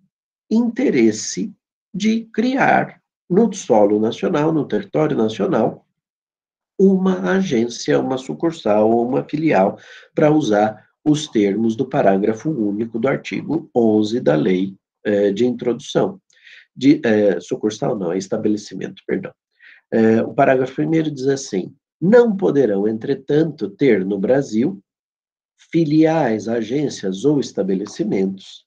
interesse 0.50 1.54
de 1.94 2.26
criar 2.26 3.00
no 3.28 3.52
solo 3.52 3.98
nacional, 3.98 4.52
no 4.52 4.66
território 4.66 5.16
nacional, 5.16 5.86
uma 6.80 7.32
agência, 7.32 8.00
uma 8.00 8.16
sucursal 8.16 8.90
ou 8.90 9.06
uma 9.06 9.22
filial, 9.22 9.78
para 10.14 10.30
usar 10.30 10.84
os 11.04 11.28
termos 11.28 11.76
do 11.76 11.86
parágrafo 11.86 12.50
único 12.50 12.98
do 12.98 13.08
artigo 13.08 13.70
11 13.76 14.20
da 14.20 14.34
Lei 14.34 14.74
eh, 15.04 15.30
de 15.30 15.46
Introdução 15.46 16.20
de 16.76 17.00
é, 17.04 17.38
sucursal, 17.40 17.98
não, 17.98 18.12
é 18.12 18.16
estabelecimento, 18.16 19.02
perdão. 19.06 19.32
É, 19.92 20.22
o 20.22 20.32
parágrafo 20.32 20.76
primeiro 20.76 21.10
diz 21.10 21.26
assim: 21.26 21.74
não 22.00 22.34
poderão, 22.36 22.88
entretanto, 22.88 23.68
ter 23.68 24.04
no 24.04 24.18
Brasil 24.18 24.82
filiais, 25.70 26.48
agências 26.48 27.24
ou 27.24 27.38
estabelecimentos 27.38 28.64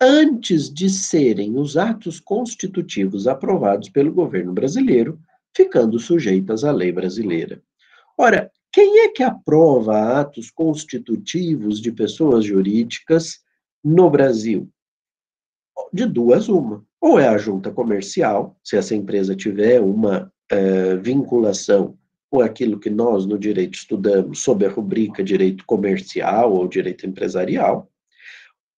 antes 0.00 0.72
de 0.72 0.88
serem 0.90 1.58
os 1.58 1.76
atos 1.76 2.18
constitutivos 2.18 3.28
aprovados 3.28 3.88
pelo 3.88 4.12
governo 4.12 4.52
brasileiro, 4.52 5.20
ficando 5.54 5.98
sujeitas 5.98 6.64
à 6.64 6.72
lei 6.72 6.92
brasileira. 6.92 7.62
Ora, 8.16 8.50
quem 8.72 9.00
é 9.00 9.08
que 9.08 9.22
aprova 9.22 10.20
atos 10.20 10.50
constitutivos 10.50 11.80
de 11.80 11.92
pessoas 11.92 12.44
jurídicas 12.44 13.40
no 13.84 14.08
Brasil? 14.10 14.68
De 15.92 16.06
duas, 16.06 16.48
uma 16.48 16.84
ou 17.02 17.18
é 17.18 17.26
a 17.26 17.36
junta 17.36 17.72
comercial, 17.72 18.56
se 18.62 18.76
essa 18.76 18.94
empresa 18.94 19.34
tiver 19.34 19.80
uma 19.80 20.32
é, 20.48 20.94
vinculação 20.96 21.98
com 22.30 22.40
aquilo 22.40 22.78
que 22.78 22.88
nós 22.88 23.26
no 23.26 23.36
direito 23.36 23.74
estudamos 23.74 24.38
sob 24.38 24.64
a 24.64 24.70
rubrica 24.70 25.22
direito 25.22 25.64
comercial 25.66 26.52
ou 26.52 26.68
direito 26.68 27.04
empresarial, 27.04 27.90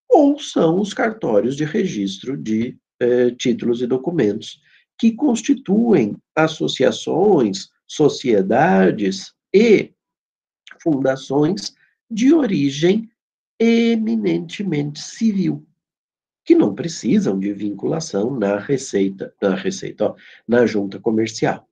ou 0.08 0.38
são 0.38 0.80
os 0.80 0.94
cartórios 0.94 1.54
de 1.54 1.64
registro 1.64 2.34
de 2.34 2.78
é, 2.98 3.30
títulos 3.32 3.82
e 3.82 3.86
documentos, 3.86 4.58
que 4.98 5.12
constituem 5.12 6.16
associações, 6.34 7.68
sociedades 7.86 9.32
e 9.52 9.92
fundações 10.82 11.74
de 12.10 12.32
origem 12.32 13.10
eminentemente 13.58 15.00
civil 15.00 15.66
que 16.44 16.54
não 16.54 16.74
precisam 16.74 17.38
de 17.38 17.52
vinculação 17.52 18.38
na 18.38 18.58
receita, 18.58 19.34
na 19.40 19.54
receita, 19.54 20.06
ó, 20.06 20.16
na 20.46 20.66
junta 20.66 21.00
comercial. 21.00 21.66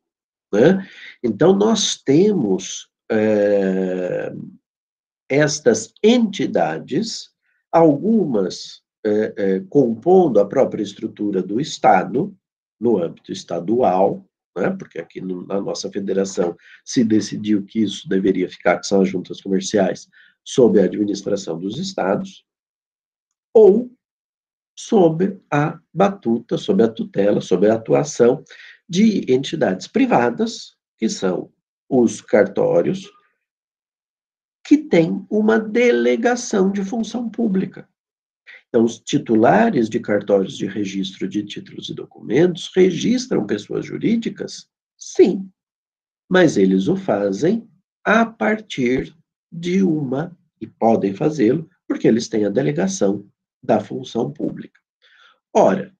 Né? 0.52 0.88
Então, 1.22 1.52
nós 1.52 1.96
temos 1.96 2.88
é, 3.10 4.32
estas 5.28 5.92
entidades, 6.02 7.30
algumas 7.70 8.82
é, 9.04 9.34
é, 9.36 9.60
compondo 9.68 10.40
a 10.40 10.46
própria 10.46 10.82
estrutura 10.82 11.42
do 11.42 11.60
Estado, 11.60 12.34
no 12.82 12.98
âmbito 12.98 13.30
estadual, 13.30 14.28
né? 14.56 14.70
porque 14.70 14.98
aqui 14.98 15.20
no, 15.20 15.46
na 15.46 15.60
nossa 15.60 15.88
federação 15.88 16.56
se 16.84 17.04
decidiu 17.04 17.64
que 17.64 17.80
isso 17.80 18.08
deveria 18.08 18.50
ficar, 18.50 18.80
que 18.80 18.86
são 18.88 19.02
as 19.02 19.08
juntas 19.08 19.40
comerciais, 19.40 20.08
sob 20.44 20.80
a 20.80 20.84
administração 20.84 21.60
dos 21.60 21.78
estados, 21.78 22.44
ou 23.54 23.88
sob 24.76 25.40
a 25.48 25.78
batuta, 25.94 26.58
sob 26.58 26.82
a 26.82 26.88
tutela, 26.88 27.40
sob 27.40 27.70
a 27.70 27.74
atuação 27.74 28.42
de 28.88 29.32
entidades 29.32 29.86
privadas, 29.86 30.76
que 30.98 31.08
são 31.08 31.52
os 31.88 32.20
cartórios, 32.20 33.08
que 34.66 34.76
têm 34.76 35.24
uma 35.30 35.58
delegação 35.58 36.72
de 36.72 36.84
função 36.84 37.28
pública. 37.30 37.88
Então, 38.72 38.84
os 38.84 38.98
titulares 38.98 39.90
de 39.90 40.00
cartórios 40.00 40.56
de 40.56 40.66
registro 40.66 41.28
de 41.28 41.42
títulos 41.44 41.90
e 41.90 41.94
documentos 41.94 42.70
registram 42.74 43.46
pessoas 43.46 43.84
jurídicas? 43.84 44.66
Sim, 44.96 45.46
mas 46.26 46.56
eles 46.56 46.88
o 46.88 46.96
fazem 46.96 47.68
a 48.02 48.24
partir 48.24 49.14
de 49.52 49.82
uma, 49.82 50.34
e 50.58 50.66
podem 50.66 51.12
fazê-lo, 51.12 51.68
porque 51.86 52.08
eles 52.08 52.28
têm 52.28 52.46
a 52.46 52.48
delegação 52.48 53.28
da 53.62 53.78
função 53.78 54.32
pública. 54.32 54.80
Ora, 55.52 55.94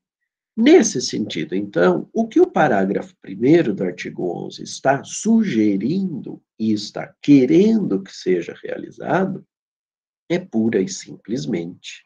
nesse 0.56 1.02
sentido, 1.02 1.54
então, 1.54 2.08
o 2.10 2.26
que 2.26 2.40
o 2.40 2.50
parágrafo 2.50 3.14
1 3.22 3.74
do 3.74 3.84
artigo 3.84 4.46
11 4.46 4.62
está 4.62 5.04
sugerindo 5.04 6.42
e 6.58 6.72
está 6.72 7.14
querendo 7.20 8.02
que 8.02 8.16
seja 8.16 8.56
realizado 8.62 9.46
é 10.30 10.38
pura 10.38 10.80
e 10.80 10.88
simplesmente 10.88 12.02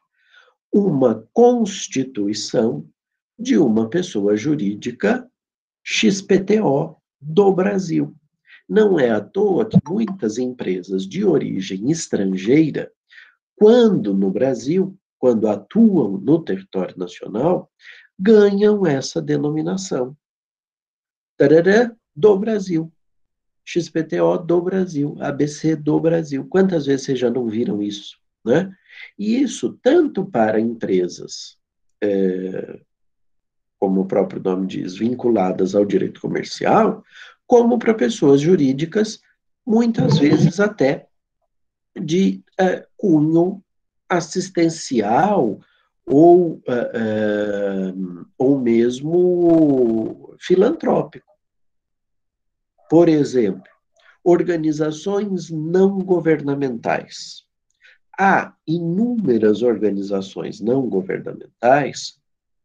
uma 0.72 1.26
constituição 1.32 2.86
de 3.38 3.56
uma 3.58 3.88
pessoa 3.88 4.36
jurídica 4.36 5.28
XPTO 5.84 6.96
do 7.20 7.52
Brasil. 7.52 8.14
Não 8.68 8.98
é 8.98 9.10
à 9.10 9.20
toa 9.20 9.64
que 9.64 9.78
muitas 9.86 10.38
empresas 10.38 11.06
de 11.06 11.24
origem 11.24 11.90
estrangeira, 11.90 12.90
quando 13.54 14.12
no 14.12 14.30
Brasil, 14.30 14.98
quando 15.18 15.48
atuam 15.48 16.18
no 16.18 16.42
território 16.42 16.98
nacional, 16.98 17.70
ganham 18.18 18.84
essa 18.86 19.22
denominação. 19.22 20.16
Tarará, 21.36 21.94
do 22.14 22.38
Brasil. 22.38 22.90
XPTO 23.64 24.38
do 24.38 24.62
Brasil, 24.62 25.16
ABC 25.20 25.76
do 25.76 26.00
Brasil. 26.00 26.46
Quantas 26.48 26.86
vezes 26.86 27.04
vocês 27.04 27.18
já 27.18 27.30
não 27.30 27.48
viram 27.48 27.82
isso? 27.82 28.16
Né? 28.46 28.72
E 29.18 29.42
isso 29.42 29.78
tanto 29.82 30.24
para 30.24 30.60
empresas, 30.60 31.58
é, 32.00 32.80
como 33.78 34.02
o 34.02 34.06
próprio 34.06 34.42
nome 34.42 34.66
diz, 34.66 34.96
vinculadas 34.96 35.74
ao 35.74 35.84
direito 35.84 36.20
comercial, 36.20 37.04
como 37.46 37.78
para 37.78 37.92
pessoas 37.92 38.40
jurídicas, 38.40 39.20
muitas 39.66 40.18
vezes 40.18 40.60
até 40.60 41.08
de 42.00 42.42
é, 42.58 42.86
cunho 42.96 43.62
assistencial 44.08 45.60
ou, 46.06 46.62
uh, 46.68 47.90
uh, 47.90 48.26
ou 48.38 48.60
mesmo 48.60 50.36
filantrópico. 50.38 51.26
Por 52.88 53.08
exemplo, 53.08 53.68
organizações 54.22 55.50
não 55.50 55.98
governamentais. 55.98 57.45
Há 58.18 58.54
inúmeras 58.66 59.62
organizações 59.62 60.60
não 60.60 60.88
governamentais 60.88 62.18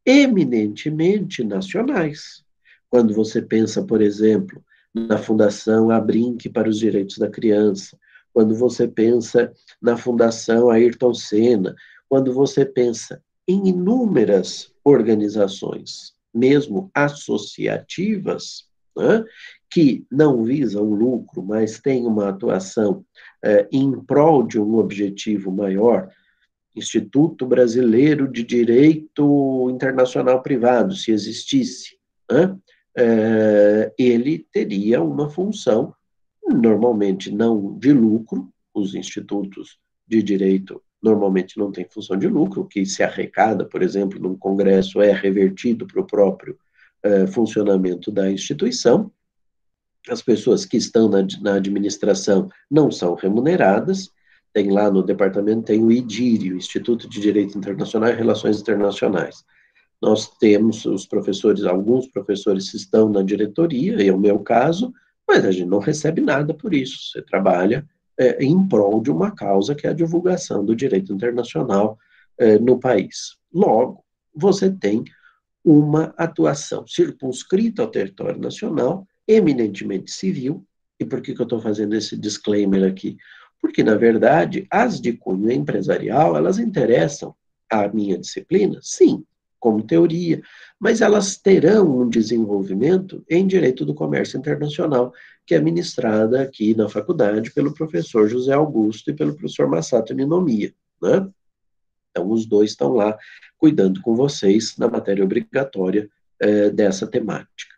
eminentemente 0.05 1.43
nacionais. 1.43 2.43
Quando 2.89 3.13
você 3.13 3.41
pensa, 3.41 3.83
por 3.83 4.01
exemplo, 4.01 4.63
na 4.93 5.17
Fundação 5.17 5.89
Abrinque 5.89 6.49
para 6.49 6.69
os 6.69 6.79
Direitos 6.79 7.17
da 7.17 7.29
Criança, 7.29 7.97
quando 8.33 8.55
você 8.55 8.87
pensa 8.87 9.51
na 9.81 9.97
Fundação 9.97 10.69
Ayrton 10.69 11.13
Senna, 11.13 11.75
quando 12.07 12.33
você 12.33 12.65
pensa 12.65 13.21
em 13.47 13.69
inúmeras 13.69 14.73
organizações, 14.83 16.13
mesmo 16.33 16.89
associativas, 16.93 18.65
né, 18.95 19.23
que 19.71 20.05
não 20.11 20.43
visam 20.43 20.83
lucro, 20.83 21.41
mas 21.41 21.79
têm 21.79 22.05
uma 22.05 22.27
atuação 22.27 23.05
eh, 23.41 23.67
em 23.71 23.99
prol 24.01 24.43
de 24.43 24.59
um 24.59 24.75
objetivo 24.75 25.49
maior, 25.49 26.09
Instituto 26.75 27.45
Brasileiro 27.45 28.27
de 28.29 28.43
Direito 28.43 29.69
Internacional 29.71 30.41
Privado, 30.41 30.93
se 30.95 31.11
existisse, 31.11 31.97
né, 32.29 32.55
eh, 32.97 33.93
ele 33.97 34.45
teria 34.51 35.01
uma 35.01 35.29
função 35.29 35.93
normalmente 36.49 37.31
não 37.31 37.77
de 37.79 37.93
lucro, 37.93 38.51
os 38.73 38.93
institutos 38.93 39.79
de 40.05 40.21
direito 40.21 40.81
normalmente 41.01 41.57
não 41.57 41.71
têm 41.71 41.87
função 41.89 42.17
de 42.17 42.27
lucro, 42.27 42.61
o 42.61 42.67
que 42.67 42.85
se 42.85 43.01
arrecada, 43.03 43.65
por 43.65 43.81
exemplo, 43.81 44.19
num 44.19 44.35
congresso 44.35 45.01
é 45.01 45.11
revertido 45.11 45.87
para 45.87 46.01
o 46.01 46.05
próprio 46.05 46.57
uh, 47.05 47.27
funcionamento 47.27 48.11
da 48.11 48.29
instituição, 48.29 49.11
as 50.09 50.21
pessoas 50.21 50.65
que 50.65 50.77
estão 50.77 51.07
na, 51.07 51.25
na 51.41 51.55
administração 51.55 52.49
não 52.69 52.89
são 52.89 53.15
remuneradas, 53.15 54.09
tem 54.53 54.69
lá 54.71 54.91
no 54.91 55.03
departamento, 55.03 55.63
tem 55.63 55.83
o 55.83 55.91
IDIRI, 55.91 56.53
o 56.53 56.57
Instituto 56.57 57.07
de 57.07 57.19
Direito 57.19 57.57
Internacional 57.57 58.09
e 58.09 58.15
Relações 58.15 58.59
Internacionais. 58.59 59.45
Nós 60.01 60.29
temos 60.37 60.85
os 60.85 61.05
professores, 61.05 61.63
alguns 61.63 62.07
professores 62.07 62.73
estão 62.73 63.07
na 63.07 63.21
diretoria, 63.21 64.03
é 64.03 64.11
o 64.11 64.19
meu 64.19 64.39
caso, 64.39 64.91
mas 65.27 65.45
a 65.45 65.51
gente 65.51 65.67
não 65.67 65.79
recebe 65.79 66.21
nada 66.21 66.53
por 66.53 66.73
isso. 66.73 67.11
Você 67.11 67.21
trabalha 67.21 67.87
é, 68.17 68.43
em 68.43 68.67
prol 68.67 68.99
de 69.01 69.11
uma 69.11 69.31
causa 69.31 69.75
que 69.75 69.87
é 69.87 69.91
a 69.91 69.93
divulgação 69.93 70.65
do 70.65 70.75
direito 70.75 71.13
internacional 71.13 71.97
é, 72.37 72.57
no 72.57 72.79
país. 72.79 73.37
Logo, 73.53 74.03
você 74.35 74.69
tem 74.69 75.03
uma 75.63 76.13
atuação 76.17 76.85
circunscrita 76.87 77.83
ao 77.83 77.87
território 77.87 78.39
nacional, 78.39 79.07
eminentemente 79.33 80.11
civil. 80.11 80.65
E 80.99 81.05
por 81.05 81.21
que, 81.21 81.33
que 81.33 81.41
eu 81.41 81.45
estou 81.45 81.61
fazendo 81.61 81.95
esse 81.95 82.15
disclaimer 82.15 82.83
aqui? 82.83 83.17
Porque, 83.61 83.83
na 83.83 83.95
verdade, 83.95 84.67
as 84.69 84.99
de 84.99 85.13
cunho 85.13 85.51
empresarial, 85.51 86.35
elas 86.35 86.57
interessam 86.59 87.35
à 87.69 87.87
minha 87.87 88.17
disciplina, 88.17 88.79
sim, 88.81 89.23
como 89.59 89.83
teoria, 89.83 90.41
mas 90.79 91.01
elas 91.01 91.37
terão 91.37 92.01
um 92.01 92.09
desenvolvimento 92.09 93.23
em 93.29 93.45
direito 93.45 93.85
do 93.85 93.93
comércio 93.93 94.37
internacional, 94.37 95.13
que 95.45 95.53
é 95.53 95.59
ministrada 95.59 96.41
aqui 96.41 96.73
na 96.73 96.89
faculdade 96.89 97.51
pelo 97.51 97.73
professor 97.73 98.27
José 98.27 98.53
Augusto 98.53 99.11
e 99.11 99.13
pelo 99.13 99.35
professor 99.35 99.67
Massato 99.69 100.13
Ninomiya, 100.13 100.73
né? 101.01 101.29
Então, 102.09 102.29
os 102.29 102.45
dois 102.45 102.71
estão 102.71 102.93
lá 102.93 103.17
cuidando 103.57 104.01
com 104.01 104.15
vocês 104.15 104.75
na 104.77 104.89
matéria 104.89 105.23
obrigatória 105.23 106.09
eh, 106.39 106.69
dessa 106.71 107.07
temática. 107.07 107.70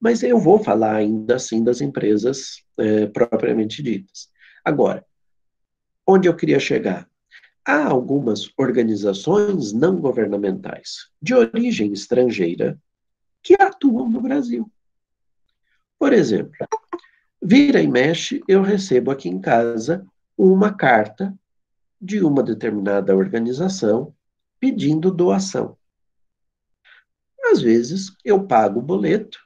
Mas 0.00 0.22
eu 0.22 0.38
vou 0.38 0.62
falar 0.62 0.96
ainda 0.96 1.36
assim 1.36 1.64
das 1.64 1.80
empresas 1.80 2.62
eh, 2.78 3.06
propriamente 3.06 3.82
ditas. 3.82 4.28
Agora, 4.64 5.04
onde 6.06 6.28
eu 6.28 6.36
queria 6.36 6.60
chegar? 6.60 7.08
Há 7.64 7.86
algumas 7.86 8.50
organizações 8.56 9.72
não 9.72 9.96
governamentais 9.96 11.10
de 11.20 11.34
origem 11.34 11.92
estrangeira 11.92 12.78
que 13.42 13.54
atuam 13.60 14.08
no 14.08 14.20
Brasil. 14.20 14.70
Por 15.98 16.12
exemplo, 16.12 16.54
vira 17.42 17.80
e 17.80 17.88
mexe, 17.88 18.42
eu 18.46 18.62
recebo 18.62 19.10
aqui 19.10 19.28
em 19.28 19.40
casa 19.40 20.06
uma 20.36 20.72
carta 20.72 21.34
de 22.00 22.22
uma 22.22 22.42
determinada 22.42 23.16
organização 23.16 24.14
pedindo 24.60 25.10
doação. 25.10 25.76
Às 27.52 27.62
vezes, 27.62 28.12
eu 28.24 28.44
pago 28.46 28.80
o 28.80 28.82
boleto 28.82 29.45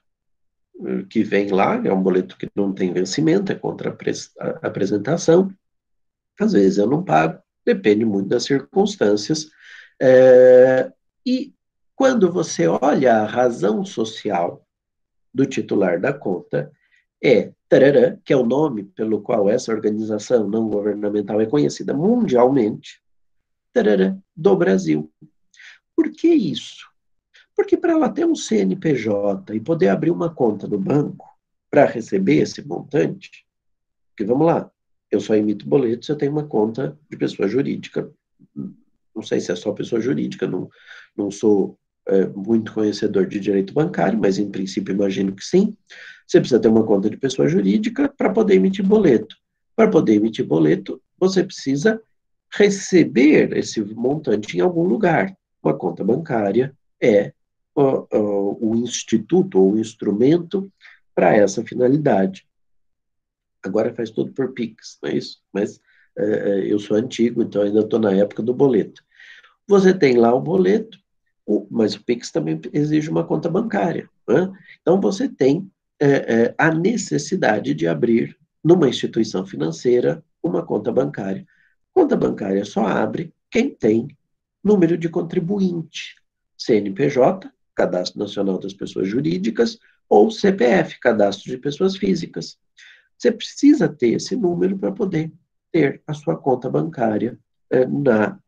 que 1.08 1.22
vem 1.22 1.50
lá, 1.50 1.76
é 1.84 1.92
um 1.92 2.02
boleto 2.02 2.36
que 2.36 2.48
não 2.54 2.72
tem 2.72 2.92
vencimento, 2.92 3.52
é 3.52 3.54
contra 3.54 3.90
a 3.90 4.66
apresentação, 4.66 5.52
às 6.38 6.52
vezes 6.52 6.78
eu 6.78 6.86
não 6.86 7.04
pago, 7.04 7.40
depende 7.64 8.04
muito 8.04 8.28
das 8.28 8.44
circunstâncias. 8.44 9.50
É, 10.00 10.90
e 11.24 11.54
quando 11.94 12.32
você 12.32 12.66
olha 12.66 13.16
a 13.16 13.26
razão 13.26 13.84
social 13.84 14.66
do 15.32 15.44
titular 15.44 16.00
da 16.00 16.12
conta, 16.12 16.72
é 17.22 17.52
tarará, 17.68 18.16
que 18.24 18.32
é 18.32 18.36
o 18.36 18.46
nome 18.46 18.84
pelo 18.84 19.20
qual 19.20 19.48
essa 19.48 19.70
organização 19.70 20.48
não 20.48 20.68
governamental 20.68 21.40
é 21.40 21.46
conhecida 21.46 21.92
mundialmente, 21.92 23.02
tarará, 23.72 24.16
do 24.34 24.56
Brasil. 24.56 25.12
Por 25.94 26.10
que 26.10 26.28
isso? 26.28 26.89
Porque 27.60 27.76
para 27.76 27.92
ela 27.92 28.08
ter 28.08 28.24
um 28.24 28.34
CNPJ 28.34 29.54
e 29.54 29.60
poder 29.60 29.88
abrir 29.90 30.10
uma 30.10 30.34
conta 30.34 30.66
no 30.66 30.78
banco 30.78 31.28
para 31.70 31.84
receber 31.84 32.38
esse 32.38 32.66
montante, 32.66 33.44
que 34.16 34.24
vamos 34.24 34.46
lá, 34.46 34.70
eu 35.10 35.20
só 35.20 35.34
emito 35.34 35.68
boletos, 35.68 36.08
eu 36.08 36.16
tenho 36.16 36.32
uma 36.32 36.46
conta 36.46 36.98
de 37.10 37.18
pessoa 37.18 37.46
jurídica. 37.46 38.10
Não 39.14 39.22
sei 39.22 39.40
se 39.40 39.52
é 39.52 39.54
só 39.54 39.72
pessoa 39.72 40.00
jurídica, 40.00 40.46
não, 40.46 40.70
não 41.14 41.30
sou 41.30 41.78
é, 42.08 42.26
muito 42.28 42.72
conhecedor 42.72 43.26
de 43.26 43.38
direito 43.38 43.74
bancário, 43.74 44.18
mas 44.18 44.38
em 44.38 44.50
princípio 44.50 44.94
imagino 44.94 45.32
que 45.34 45.44
sim. 45.44 45.76
Você 46.26 46.40
precisa 46.40 46.58
ter 46.58 46.68
uma 46.68 46.86
conta 46.86 47.10
de 47.10 47.18
pessoa 47.18 47.46
jurídica 47.46 48.08
para 48.08 48.30
poder 48.30 48.54
emitir 48.54 48.86
boleto. 48.86 49.36
Para 49.76 49.90
poder 49.90 50.14
emitir 50.14 50.46
boleto, 50.46 50.98
você 51.18 51.44
precisa 51.44 52.00
receber 52.54 53.54
esse 53.54 53.84
montante 53.84 54.56
em 54.56 54.60
algum 54.62 54.84
lugar. 54.84 55.36
Uma 55.62 55.76
conta 55.76 56.02
bancária 56.02 56.74
é 56.98 57.34
o, 57.74 58.74
instituto 58.76 59.58
ou 59.58 59.72
o 59.72 59.78
instrumento 59.78 60.70
para 61.14 61.34
essa 61.34 61.64
finalidade 61.64 62.46
agora 63.62 63.94
faz 63.94 64.10
tudo 64.10 64.32
por 64.32 64.52
Pix, 64.52 64.98
não 65.02 65.10
é 65.10 65.16
isso? 65.16 65.40
Mas 65.52 65.80
é, 66.16 66.24
é 66.24 66.72
eu 66.72 66.78
sou 66.78 66.96
antigo, 66.96 67.42
então 67.42 67.62
ainda 67.62 67.80
estou 67.80 67.98
na 67.98 68.12
época 68.12 68.42
do 68.42 68.54
boleto. 68.54 69.02
Você 69.66 69.94
tem 69.94 70.16
lá 70.16 70.34
o 70.34 70.40
boleto, 70.40 70.98
mas 71.70 71.94
o 71.94 72.02
Pix 72.02 72.30
também 72.30 72.60
exige 72.72 73.10
uma 73.10 73.24
conta 73.24 73.48
bancária. 73.48 74.08
Né? 74.26 74.50
Então 74.80 75.00
você 75.00 75.28
tem 75.28 75.70
é, 76.00 76.08
é, 76.08 76.54
a 76.56 76.72
necessidade 76.72 77.74
de 77.74 77.86
abrir 77.86 78.36
numa 78.62 78.88
instituição 78.88 79.46
financeira 79.46 80.24
uma 80.42 80.64
conta 80.64 80.90
bancária. 80.90 81.46
Conta 81.92 82.16
bancária 82.16 82.64
só 82.64 82.86
abre 82.86 83.32
quem 83.50 83.70
tem 83.70 84.08
número 84.62 84.96
de 84.96 85.08
contribuinte, 85.08 86.16
CNPJ, 86.56 87.50
Cadastro 87.80 88.18
Nacional 88.18 88.58
das 88.58 88.74
Pessoas 88.74 89.08
Jurídicas, 89.08 89.78
ou 90.06 90.30
CPF, 90.30 91.00
Cadastro 91.00 91.50
de 91.50 91.56
Pessoas 91.56 91.96
Físicas. 91.96 92.58
Você 93.16 93.32
precisa 93.32 93.88
ter 93.88 94.10
esse 94.10 94.36
número 94.36 94.76
para 94.76 94.92
poder 94.92 95.32
ter 95.72 96.02
a 96.06 96.12
sua 96.12 96.36
conta 96.36 96.68
bancária 96.68 97.38
eh, 97.70 97.86
na 97.86 98.38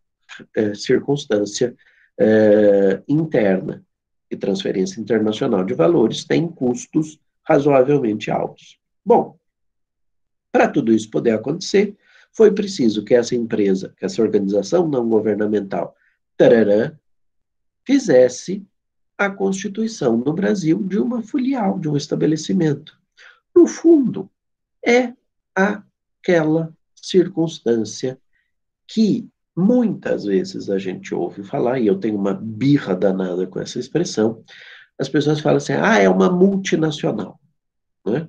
eh, 0.55 0.75
circunstância 0.75 1.75
eh, 2.19 3.03
interna. 3.09 3.83
E 4.31 4.37
transferência 4.37 5.01
internacional 5.01 5.65
de 5.65 5.75
valores 5.75 6.25
tem 6.25 6.49
custos 6.49 7.19
razoavelmente 7.43 8.31
altos. 8.31 8.79
Bom, 9.05 9.39
para 10.51 10.69
tudo 10.69 10.93
isso 10.93 11.11
poder 11.11 11.33
acontecer, 11.33 11.97
foi 12.33 12.51
preciso 12.53 13.05
que 13.05 13.15
essa 13.15 13.35
empresa, 13.35 13.95
que 13.97 14.05
essa 14.05 14.23
organização 14.23 14.89
não 14.89 15.09
governamental, 15.09 15.95
tarará, 16.37 16.95
fizesse 17.87 18.67
a 19.17 19.31
constituição 19.31 20.17
no 20.17 20.33
Brasil 20.33 20.83
de 20.83 20.99
uma 20.99 21.23
filial, 21.23 21.79
de 21.79 21.89
um 21.89 21.97
estabelecimento. 21.97 22.99
No 23.55 23.67
fundo, 23.67 24.31
é 24.85 25.13
aquela 25.55 26.75
circunstância 26.95 28.19
que 28.87 29.29
muitas 29.57 30.25
vezes 30.25 30.71
a 30.71 30.79
gente 30.79 31.15
ouve 31.15 31.43
falar, 31.43 31.79
e 31.79 31.87
eu 31.87 31.99
tenho 31.99 32.17
uma 32.17 32.35
birra 32.35 32.95
danada 32.95 33.47
com 33.47 33.61
essa 33.61 33.79
expressão, 33.79 34.43
as 34.99 35.09
pessoas 35.09 35.41
falam 35.41 35.59
assim, 35.59 35.75
ah, 35.75 35.99
é 35.99 36.09
uma 36.09 36.31
multinacional. 36.31 37.39
Né? 38.05 38.29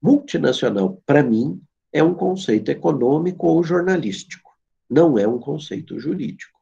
Multinacional, 0.00 1.00
para 1.04 1.22
mim, 1.22 1.60
é 1.92 2.02
um 2.02 2.14
conceito 2.14 2.70
econômico 2.70 3.46
ou 3.46 3.62
jornalístico, 3.62 4.50
não 4.88 5.18
é 5.18 5.26
um 5.26 5.38
conceito 5.38 5.98
jurídico. 5.98 6.58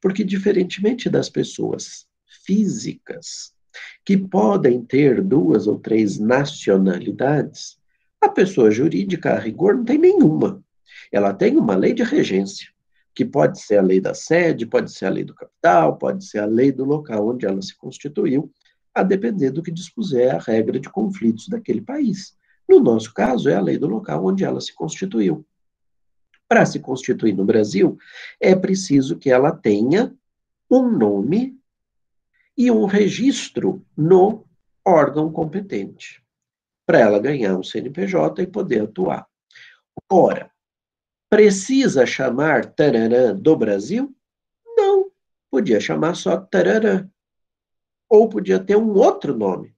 Porque, 0.00 0.22
diferentemente 0.22 1.08
das 1.08 1.28
pessoas 1.28 2.06
físicas, 2.44 3.52
que 4.04 4.16
podem 4.16 4.82
ter 4.84 5.22
duas 5.22 5.66
ou 5.66 5.78
três 5.78 6.18
nacionalidades, 6.18 7.78
a 8.20 8.28
pessoa 8.28 8.70
jurídica, 8.70 9.34
a 9.34 9.38
rigor, 9.38 9.76
não 9.76 9.84
tem 9.84 9.98
nenhuma. 9.98 10.62
Ela 11.12 11.34
tem 11.34 11.56
uma 11.56 11.76
lei 11.76 11.92
de 11.92 12.02
regência, 12.02 12.68
que 13.14 13.24
pode 13.24 13.60
ser 13.60 13.78
a 13.78 13.82
lei 13.82 14.00
da 14.00 14.14
sede, 14.14 14.66
pode 14.66 14.92
ser 14.92 15.06
a 15.06 15.10
lei 15.10 15.24
do 15.24 15.34
capital, 15.34 15.96
pode 15.98 16.24
ser 16.24 16.38
a 16.38 16.46
lei 16.46 16.72
do 16.72 16.84
local 16.84 17.28
onde 17.28 17.46
ela 17.46 17.60
se 17.62 17.76
constituiu, 17.76 18.50
a 18.94 19.02
depender 19.02 19.50
do 19.50 19.62
que 19.62 19.70
dispuser 19.70 20.34
a 20.34 20.38
regra 20.38 20.78
de 20.80 20.88
conflitos 20.88 21.48
daquele 21.48 21.80
país. 21.80 22.36
No 22.68 22.80
nosso 22.80 23.12
caso, 23.12 23.48
é 23.48 23.54
a 23.54 23.60
lei 23.60 23.76
do 23.76 23.86
local 23.86 24.24
onde 24.24 24.44
ela 24.44 24.60
se 24.60 24.74
constituiu. 24.74 25.44
Para 26.48 26.64
se 26.64 26.78
constituir 26.78 27.34
no 27.34 27.44
Brasil, 27.44 27.98
é 28.40 28.54
preciso 28.54 29.16
que 29.18 29.30
ela 29.30 29.52
tenha 29.52 30.14
um 30.70 30.88
nome 30.88 31.53
e 32.56 32.70
um 32.70 32.84
registro 32.84 33.84
no 33.96 34.46
órgão 34.84 35.32
competente 35.32 36.22
para 36.86 36.98
ela 37.00 37.18
ganhar 37.18 37.56
um 37.56 37.62
CNPJ 37.62 38.42
e 38.42 38.46
poder 38.46 38.82
atuar. 38.82 39.26
Ora, 40.10 40.50
precisa 41.30 42.04
chamar 42.06 42.66
Tararã 42.66 43.34
do 43.34 43.56
Brasil? 43.56 44.14
Não, 44.76 45.10
podia 45.50 45.80
chamar 45.80 46.14
só 46.14 46.36
Tararã. 46.36 47.08
Ou 48.08 48.28
podia 48.28 48.58
ter 48.58 48.76
um 48.76 48.92
outro 48.92 49.36
nome. 49.36 49.74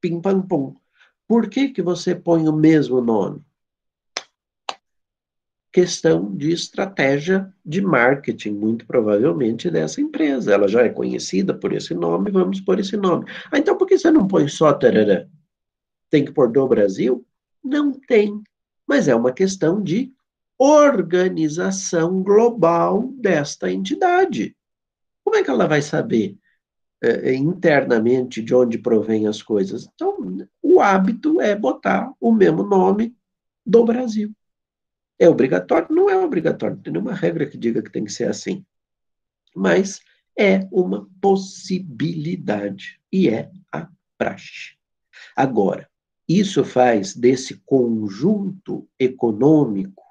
Pim 0.00 0.20
pam 0.20 0.40
pum. 0.40 0.74
Por 1.28 1.48
que, 1.48 1.68
que 1.68 1.82
você 1.82 2.14
põe 2.14 2.48
o 2.48 2.52
mesmo 2.52 3.00
nome? 3.00 3.44
Questão 5.72 6.34
de 6.34 6.50
estratégia 6.50 7.52
de 7.64 7.80
marketing, 7.80 8.50
muito 8.50 8.84
provavelmente, 8.86 9.70
dessa 9.70 10.00
empresa. 10.00 10.52
Ela 10.52 10.66
já 10.66 10.82
é 10.82 10.88
conhecida 10.88 11.54
por 11.54 11.72
esse 11.72 11.94
nome, 11.94 12.30
vamos 12.30 12.60
por 12.60 12.80
esse 12.80 12.96
nome. 12.96 13.26
Ah, 13.52 13.58
então 13.58 13.76
por 13.76 13.86
que 13.86 13.96
você 13.96 14.10
não 14.10 14.26
põe 14.26 14.48
só 14.48 14.72
Tararã? 14.72 15.26
Tem 16.10 16.24
que 16.24 16.32
pôr 16.32 16.50
do 16.50 16.66
Brasil? 16.66 17.24
Não 17.62 17.92
tem. 17.92 18.42
Mas 18.86 19.06
é 19.06 19.14
uma 19.14 19.32
questão 19.32 19.80
de 19.80 20.12
organização 20.58 22.22
global 22.22 23.08
desta 23.16 23.70
entidade. 23.70 24.56
Como 25.24 25.36
é 25.36 25.44
que 25.44 25.50
ela 25.50 25.68
vai 25.68 25.80
saber 25.80 26.36
eh, 27.00 27.34
internamente 27.34 28.42
de 28.42 28.54
onde 28.54 28.76
provém 28.76 29.28
as 29.28 29.40
coisas? 29.40 29.88
Então, 29.94 30.46
o 30.60 30.80
hábito 30.80 31.40
é 31.40 31.54
botar 31.54 32.12
o 32.20 32.32
mesmo 32.32 32.64
nome 32.64 33.14
do 33.64 33.84
Brasil. 33.84 34.34
É 35.20 35.28
obrigatório? 35.28 35.94
Não 35.94 36.08
é 36.08 36.16
obrigatório, 36.16 36.76
não 36.76 36.82
tem 36.82 36.92
nenhuma 36.94 37.12
regra 37.12 37.46
que 37.46 37.58
diga 37.58 37.82
que 37.82 37.92
tem 37.92 38.04
que 38.04 38.12
ser 38.12 38.26
assim. 38.26 38.64
Mas 39.54 40.00
é 40.36 40.66
uma 40.72 41.06
possibilidade 41.20 42.98
e 43.12 43.28
é 43.28 43.50
a 43.70 43.86
praxe. 44.16 44.78
Agora, 45.36 45.86
isso 46.26 46.64
faz 46.64 47.14
desse 47.14 47.60
conjunto 47.66 48.88
econômico 48.98 50.02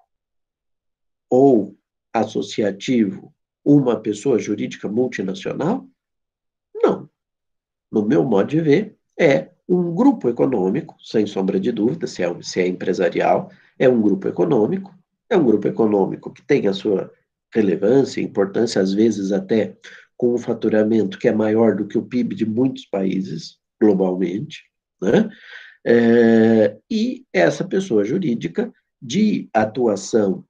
ou 1.27 1.75
associativo 2.13 3.33
uma 3.65 3.99
pessoa 3.99 4.37
jurídica 4.37 4.87
multinacional? 4.87 5.87
Não. 6.75 7.09
No 7.91 8.05
meu 8.05 8.23
modo 8.23 8.49
de 8.49 8.61
ver, 8.61 8.97
é 9.19 9.49
um 9.67 9.95
grupo 9.95 10.29
econômico, 10.29 10.95
sem 11.01 11.25
sombra 11.25 11.59
de 11.59 11.71
dúvida, 11.71 12.05
se 12.05 12.21
é, 12.21 12.41
se 12.43 12.61
é 12.61 12.67
empresarial, 12.67 13.49
é 13.79 13.89
um 13.89 14.01
grupo 14.01 14.27
econômico, 14.27 14.98
é 15.29 15.37
um 15.37 15.45
grupo 15.45 15.67
econômico 15.67 16.33
que 16.33 16.41
tem 16.45 16.67
a 16.67 16.73
sua 16.73 17.11
relevância, 17.53 18.21
importância, 18.21 18.81
às 18.81 18.93
vezes 18.93 19.31
até 19.31 19.77
com 20.17 20.33
um 20.33 20.37
faturamento 20.37 21.17
que 21.17 21.27
é 21.27 21.33
maior 21.33 21.75
do 21.75 21.87
que 21.87 21.97
o 21.97 22.05
PIB 22.05 22.35
de 22.35 22.45
muitos 22.45 22.85
países 22.85 23.57
globalmente, 23.81 24.63
né? 25.01 25.29
É, 25.85 26.77
e 26.91 27.25
essa 27.31 27.63
pessoa 27.63 28.03
jurídica 28.03 28.71
de 29.01 29.49
atuação 29.53 30.43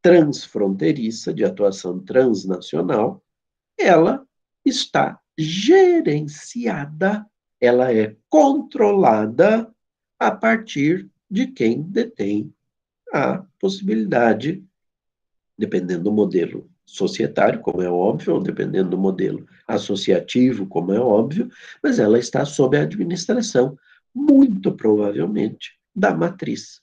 transfronteiriça, 0.00 1.34
de 1.34 1.44
atuação 1.44 1.98
transnacional, 1.98 3.20
ela 3.76 4.24
está 4.64 5.18
gerenciada, 5.36 7.26
ela 7.60 7.92
é 7.92 8.14
controlada 8.28 9.68
a 10.18 10.30
partir 10.30 11.10
de 11.28 11.48
quem 11.48 11.82
detém 11.82 12.54
a 13.16 13.42
possibilidade, 13.58 14.62
dependendo 15.58 16.04
do 16.04 16.12
modelo 16.12 16.70
societário, 16.84 17.60
como 17.60 17.80
é 17.80 17.90
óbvio, 17.90 18.34
ou 18.34 18.42
dependendo 18.42 18.90
do 18.90 18.98
modelo 18.98 19.46
associativo, 19.66 20.66
como 20.66 20.92
é 20.92 21.00
óbvio, 21.00 21.50
mas 21.82 21.98
ela 21.98 22.18
está 22.18 22.44
sob 22.44 22.76
a 22.76 22.82
administração, 22.82 23.76
muito 24.14 24.72
provavelmente, 24.72 25.72
da 25.94 26.14
matriz. 26.14 26.82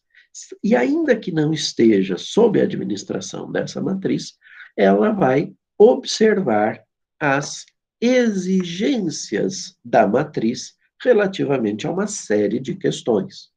E 0.63 0.75
ainda 0.75 1.15
que 1.15 1.31
não 1.31 1.53
esteja 1.53 2.17
sob 2.17 2.59
a 2.59 2.63
administração 2.63 3.51
dessa 3.51 3.79
matriz, 3.79 4.33
ela 4.75 5.11
vai 5.11 5.53
observar 5.77 6.83
as 7.19 7.65
exigências 8.01 9.77
da 9.85 10.07
matriz 10.07 10.73
relativamente 10.99 11.85
a 11.85 11.91
uma 11.91 12.07
série 12.07 12.59
de 12.59 12.75
questões. 12.75 13.52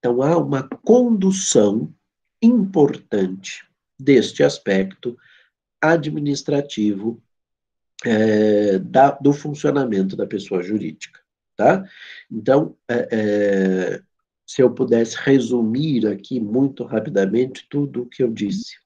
Então, 0.00 0.22
há 0.22 0.36
uma 0.36 0.62
condução 0.62 1.94
importante 2.42 3.64
deste 3.98 4.42
aspecto 4.42 5.16
administrativo 5.80 7.22
é, 8.04 8.78
da, 8.78 9.10
do 9.12 9.32
funcionamento 9.32 10.16
da 10.16 10.26
pessoa 10.26 10.62
jurídica, 10.62 11.20
tá? 11.54 11.86
Então, 12.30 12.74
é, 12.88 13.08
é, 13.12 14.02
se 14.46 14.62
eu 14.62 14.70
pudesse 14.72 15.16
resumir 15.18 16.06
aqui 16.06 16.40
muito 16.40 16.82
rapidamente 16.84 17.66
tudo 17.68 18.02
o 18.02 18.06
que 18.06 18.22
eu 18.22 18.32
disse, 18.32 18.76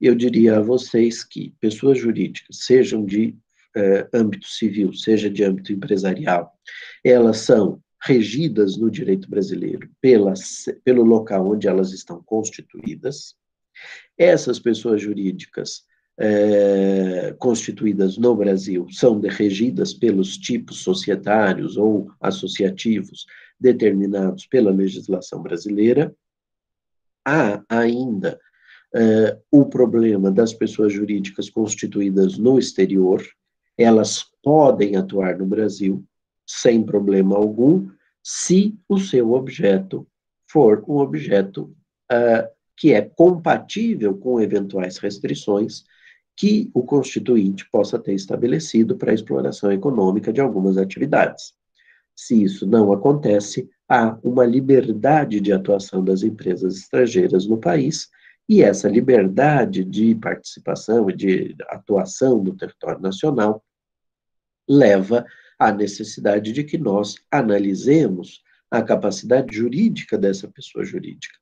eu 0.00 0.16
diria 0.16 0.56
a 0.56 0.62
vocês 0.62 1.22
que 1.22 1.54
pessoas 1.60 1.98
jurídicas, 1.98 2.64
sejam 2.64 3.04
de 3.04 3.36
é, 3.76 4.08
âmbito 4.12 4.48
civil, 4.48 4.92
seja 4.92 5.30
de 5.30 5.44
âmbito 5.44 5.72
empresarial, 5.72 6.52
elas 7.04 7.38
são 7.38 7.80
regidas 8.02 8.76
no 8.76 8.90
direito 8.90 9.28
brasileiro 9.28 9.88
pela, 10.00 10.32
pelo 10.84 11.02
local 11.02 11.50
onde 11.50 11.68
elas 11.68 11.92
estão 11.92 12.22
constituídas. 12.22 13.34
Essas 14.16 14.58
pessoas 14.58 15.02
jurídicas 15.02 15.84
é, 16.18 17.34
constituídas 17.38 18.18
no 18.18 18.34
Brasil 18.34 18.86
são 18.90 19.20
regidas 19.20 19.94
pelos 19.94 20.36
tipos 20.36 20.82
societários 20.82 21.76
ou 21.76 22.10
associativos 22.20 23.26
determinados 23.58 24.46
pela 24.46 24.70
legislação 24.70 25.42
brasileira. 25.42 26.14
Há 27.24 27.62
ainda 27.68 28.38
é, 28.94 29.38
o 29.50 29.66
problema 29.66 30.30
das 30.30 30.52
pessoas 30.52 30.92
jurídicas 30.92 31.48
constituídas 31.48 32.36
no 32.36 32.58
exterior, 32.58 33.22
elas 33.78 34.24
podem 34.42 34.96
atuar 34.96 35.38
no 35.38 35.46
Brasil, 35.46 36.04
sem 36.52 36.82
problema 36.82 37.36
algum, 37.36 37.88
se 38.22 38.76
o 38.88 38.98
seu 38.98 39.32
objeto 39.32 40.06
for 40.50 40.84
um 40.88 40.96
objeto 40.96 41.72
uh, 42.10 42.48
que 42.76 42.92
é 42.92 43.02
compatível 43.02 44.16
com 44.16 44.40
eventuais 44.40 44.98
restrições 44.98 45.84
que 46.36 46.68
o 46.74 46.82
constituinte 46.82 47.68
possa 47.70 47.98
ter 47.98 48.14
estabelecido 48.14 48.96
para 48.96 49.12
a 49.12 49.14
exploração 49.14 49.70
econômica 49.70 50.32
de 50.32 50.40
algumas 50.40 50.76
atividades. 50.76 51.54
Se 52.16 52.42
isso 52.42 52.66
não 52.66 52.92
acontece, 52.92 53.70
há 53.88 54.18
uma 54.22 54.44
liberdade 54.44 55.40
de 55.40 55.52
atuação 55.52 56.02
das 56.04 56.22
empresas 56.22 56.76
estrangeiras 56.76 57.46
no 57.46 57.58
país, 57.58 58.08
e 58.48 58.62
essa 58.62 58.88
liberdade 58.88 59.84
de 59.84 60.14
participação 60.16 61.08
e 61.08 61.14
de 61.14 61.54
atuação 61.68 62.42
no 62.42 62.56
território 62.56 63.00
nacional 63.00 63.62
leva 64.68 65.24
a 65.60 65.70
necessidade 65.70 66.52
de 66.52 66.64
que 66.64 66.78
nós 66.78 67.16
analisemos 67.30 68.42
a 68.70 68.80
capacidade 68.82 69.54
jurídica 69.54 70.16
dessa 70.16 70.48
pessoa 70.48 70.82
jurídica. 70.86 71.36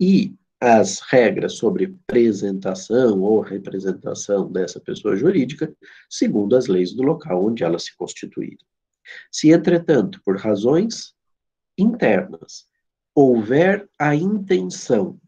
E 0.00 0.34
as 0.60 1.00
regras 1.00 1.54
sobre 1.54 1.96
apresentação 2.08 3.20
ou 3.20 3.40
representação 3.40 4.50
dessa 4.50 4.80
pessoa 4.80 5.16
jurídica, 5.16 5.72
segundo 6.10 6.56
as 6.56 6.66
leis 6.66 6.92
do 6.92 7.04
local 7.04 7.44
onde 7.44 7.62
ela 7.62 7.78
se 7.78 7.96
constituir. 7.96 8.58
Se, 9.30 9.50
entretanto, 9.50 10.20
por 10.24 10.36
razões 10.36 11.14
internas, 11.78 12.66
houver 13.14 13.88
a 13.96 14.14
intenção 14.14 15.20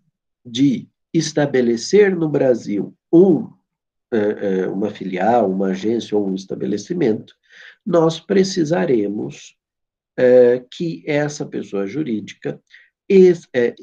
de 0.45 0.89
estabelecer 1.13 2.17
no 2.17 2.29
Brasil 2.29 2.95
um, 3.13 3.49
eh, 4.13 4.39
eh, 4.41 4.67
uma 4.69 4.91
filial, 4.91 5.51
uma 5.51 5.69
agência 5.69 6.17
ou 6.17 6.29
um 6.29 6.35
estabelecimento, 6.35 7.35
nós 7.85 8.19
precisaremos 8.19 9.57
é, 10.17 10.65
que 10.71 11.03
essa 11.07 11.45
pessoa 11.45 11.87
jurídica 11.87 12.61
é, 13.11 13.75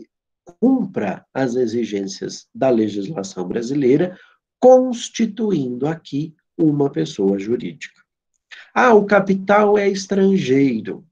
cumpra 0.59 1.25
as 1.33 1.55
exigências 1.55 2.47
da 2.53 2.69
legislação 2.69 3.47
brasileira, 3.47 4.17
constituindo 4.59 5.87
aqui 5.87 6.33
uma 6.57 6.89
pessoa 6.89 7.37
jurídica. 7.37 8.01
Ah, 8.73 8.93
o 8.93 9.05
capital 9.05 9.77
é 9.77 9.89
estrangeiro. 9.89 11.05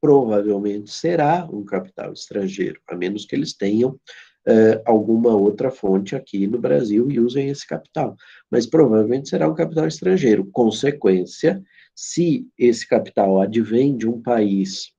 Provavelmente 0.00 0.92
será 0.92 1.48
um 1.50 1.64
capital 1.64 2.12
estrangeiro, 2.12 2.80
a 2.88 2.94
menos 2.96 3.24
que 3.24 3.34
eles 3.34 3.52
tenham 3.52 3.98
Uh, 4.46 4.80
alguma 4.86 5.36
outra 5.36 5.70
fonte 5.70 6.16
aqui 6.16 6.46
no 6.46 6.58
Brasil 6.58 7.10
e 7.10 7.20
usem 7.20 7.50
esse 7.50 7.66
capital. 7.66 8.16
Mas 8.50 8.64
provavelmente 8.64 9.28
será 9.28 9.46
um 9.46 9.54
capital 9.54 9.86
estrangeiro. 9.86 10.48
Consequência 10.50 11.62
se 12.00 12.46
esse 12.56 12.86
capital 12.86 13.42
advém 13.42 13.96
de 13.96 14.08
um 14.08 14.22
país 14.22 14.92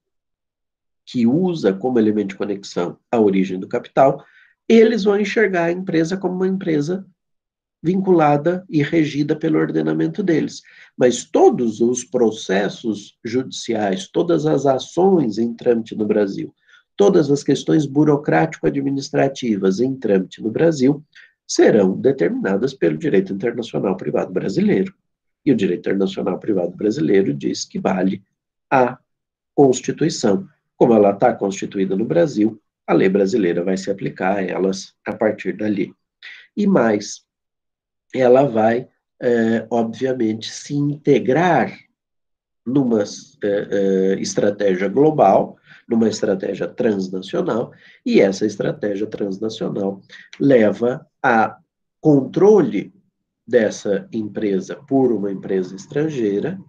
que 1.05 1.25
usa 1.25 1.71
como 1.71 1.97
elemento 1.97 2.31
de 2.31 2.35
conexão 2.35 2.99
a 3.09 3.17
origem 3.17 3.57
do 3.57 3.69
capital, 3.69 4.21
eles 4.67 5.05
vão 5.05 5.17
enxergar 5.17 5.63
a 5.63 5.71
empresa 5.71 6.17
como 6.17 6.35
uma 6.35 6.47
empresa 6.47 7.07
vinculada 7.81 8.65
e 8.69 8.83
regida 8.83 9.33
pelo 9.33 9.59
ordenamento 9.59 10.21
deles. 10.21 10.61
Mas 10.97 11.23
todos 11.23 11.79
os 11.79 12.03
processos 12.03 13.17
judiciais, 13.23 14.09
todas 14.09 14.45
as 14.45 14.65
ações 14.65 15.37
em 15.37 15.53
trâmite 15.53 15.95
no 15.95 16.05
Brasil, 16.05 16.53
todas 16.97 17.31
as 17.31 17.43
questões 17.43 17.85
burocrático-administrativas 17.85 19.79
em 19.79 19.95
trâmite 19.95 20.43
no 20.43 20.51
Brasil 20.51 21.01
serão 21.47 21.97
determinadas 21.97 22.73
pelo 22.73 22.97
direito 22.97 23.31
internacional 23.31 23.95
privado 23.95 24.33
brasileiro. 24.33 24.93
E 25.45 25.51
o 25.51 25.55
direito 25.55 25.89
internacional 25.89 26.39
privado 26.39 26.71
brasileiro 26.71 27.33
diz 27.33 27.65
que 27.65 27.79
vale 27.79 28.23
a 28.69 28.97
Constituição. 29.55 30.47
Como 30.75 30.93
ela 30.93 31.11
está 31.11 31.33
constituída 31.33 31.95
no 31.95 32.05
Brasil, 32.05 32.61
a 32.87 32.93
lei 32.93 33.09
brasileira 33.09 33.63
vai 33.63 33.77
se 33.77 33.91
aplicar 33.91 34.37
a 34.37 34.41
elas 34.41 34.93
a 35.05 35.13
partir 35.13 35.53
dali. 35.53 35.93
E 36.55 36.65
mais, 36.65 37.23
ela 38.13 38.43
vai, 38.43 38.87
é, 39.21 39.67
obviamente, 39.69 40.49
se 40.49 40.73
integrar 40.73 41.77
numa 42.65 43.03
é, 43.03 43.03
é, 43.43 44.21
estratégia 44.21 44.87
global, 44.87 45.57
numa 45.87 46.07
estratégia 46.07 46.67
transnacional, 46.67 47.71
e 48.05 48.21
essa 48.21 48.45
estratégia 48.45 49.07
transnacional 49.07 50.01
leva 50.39 51.05
a 51.21 51.57
controle 51.99 52.93
dessa 53.49 54.07
empresa 54.13 54.75
por 54.75 55.11
uma 55.11 55.31
empresa 55.31 55.75
estrangeira, 55.75 56.59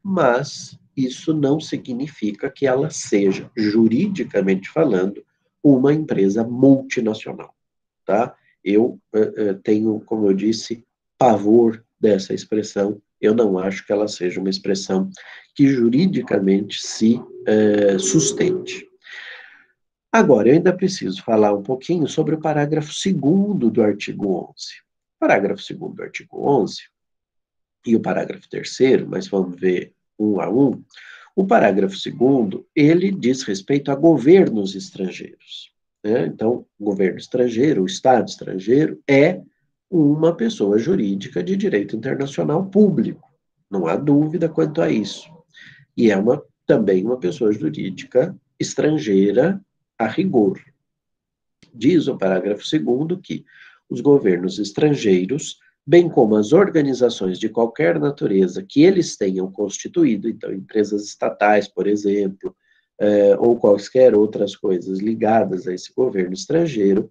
mas 0.00 0.78
isso 0.96 1.34
não 1.34 1.58
significa 1.58 2.48
que 2.48 2.68
ela 2.68 2.88
seja, 2.88 3.50
juridicamente 3.56 4.68
falando, 4.70 5.24
uma 5.62 5.92
empresa 5.92 6.44
multinacional, 6.44 7.52
tá? 8.06 8.34
Eu 8.62 9.00
uh, 9.12 9.50
uh, 9.50 9.54
tenho, 9.64 10.00
como 10.06 10.26
eu 10.26 10.32
disse, 10.32 10.84
pavor 11.18 11.84
dessa 11.98 12.32
expressão. 12.32 13.02
Eu 13.20 13.34
não 13.34 13.58
acho 13.58 13.84
que 13.84 13.92
ela 13.92 14.06
seja 14.06 14.38
uma 14.38 14.48
expressão 14.48 15.10
que 15.54 15.66
juridicamente 15.66 16.80
se 16.80 17.16
uh, 17.16 17.98
sustente. 17.98 18.86
Agora, 20.12 20.48
eu 20.48 20.54
ainda 20.54 20.72
preciso 20.72 21.22
falar 21.24 21.52
um 21.52 21.62
pouquinho 21.62 22.06
sobre 22.06 22.36
o 22.36 22.40
parágrafo 22.40 22.92
2 22.92 23.72
do 23.72 23.82
artigo 23.82 24.48
11 24.50 24.89
parágrafo 25.20 25.62
2 25.62 25.94
do 25.94 26.02
artigo 26.02 26.50
11 26.50 26.80
e 27.86 27.94
o 27.94 28.00
parágrafo 28.00 28.48
3 28.48 28.68
mas 29.06 29.28
vamos 29.28 29.60
ver 29.60 29.92
um 30.18 30.40
a 30.40 30.50
um, 30.50 30.82
o 31.36 31.46
parágrafo 31.46 31.94
2 31.94 32.64
ele 32.74 33.12
diz 33.12 33.42
respeito 33.42 33.90
a 33.90 33.94
governos 33.94 34.74
estrangeiros. 34.74 35.72
Né? 36.02 36.26
Então, 36.26 36.66
governo 36.78 37.18
estrangeiro, 37.18 37.82
o 37.82 37.86
Estado 37.86 38.28
estrangeiro, 38.28 39.00
é 39.08 39.40
uma 39.90 40.34
pessoa 40.34 40.78
jurídica 40.78 41.42
de 41.42 41.56
direito 41.56 41.96
internacional 41.96 42.66
público. 42.66 43.28
Não 43.70 43.86
há 43.86 43.96
dúvida 43.96 44.48
quanto 44.48 44.80
a 44.80 44.90
isso. 44.90 45.30
E 45.96 46.10
é 46.10 46.16
uma, 46.16 46.42
também 46.66 47.04
uma 47.04 47.18
pessoa 47.18 47.52
jurídica 47.52 48.36
estrangeira 48.58 49.60
a 49.98 50.06
rigor. 50.06 50.60
Diz 51.72 52.08
o 52.08 52.16
parágrafo 52.16 52.64
2 52.64 53.20
que 53.22 53.44
os 53.90 54.00
governos 54.00 54.58
estrangeiros, 54.58 55.58
bem 55.86 56.08
como 56.08 56.36
as 56.36 56.52
organizações 56.52 57.38
de 57.38 57.48
qualquer 57.48 57.98
natureza 57.98 58.62
que 58.62 58.82
eles 58.82 59.16
tenham 59.16 59.50
constituído, 59.50 60.28
então 60.28 60.52
empresas 60.52 61.04
estatais, 61.04 61.66
por 61.66 61.86
exemplo, 61.86 62.54
eh, 63.00 63.36
ou 63.38 63.58
quaisquer 63.58 64.14
outras 64.14 64.54
coisas 64.54 65.00
ligadas 65.00 65.66
a 65.66 65.74
esse 65.74 65.92
governo 65.92 66.34
estrangeiro, 66.34 67.10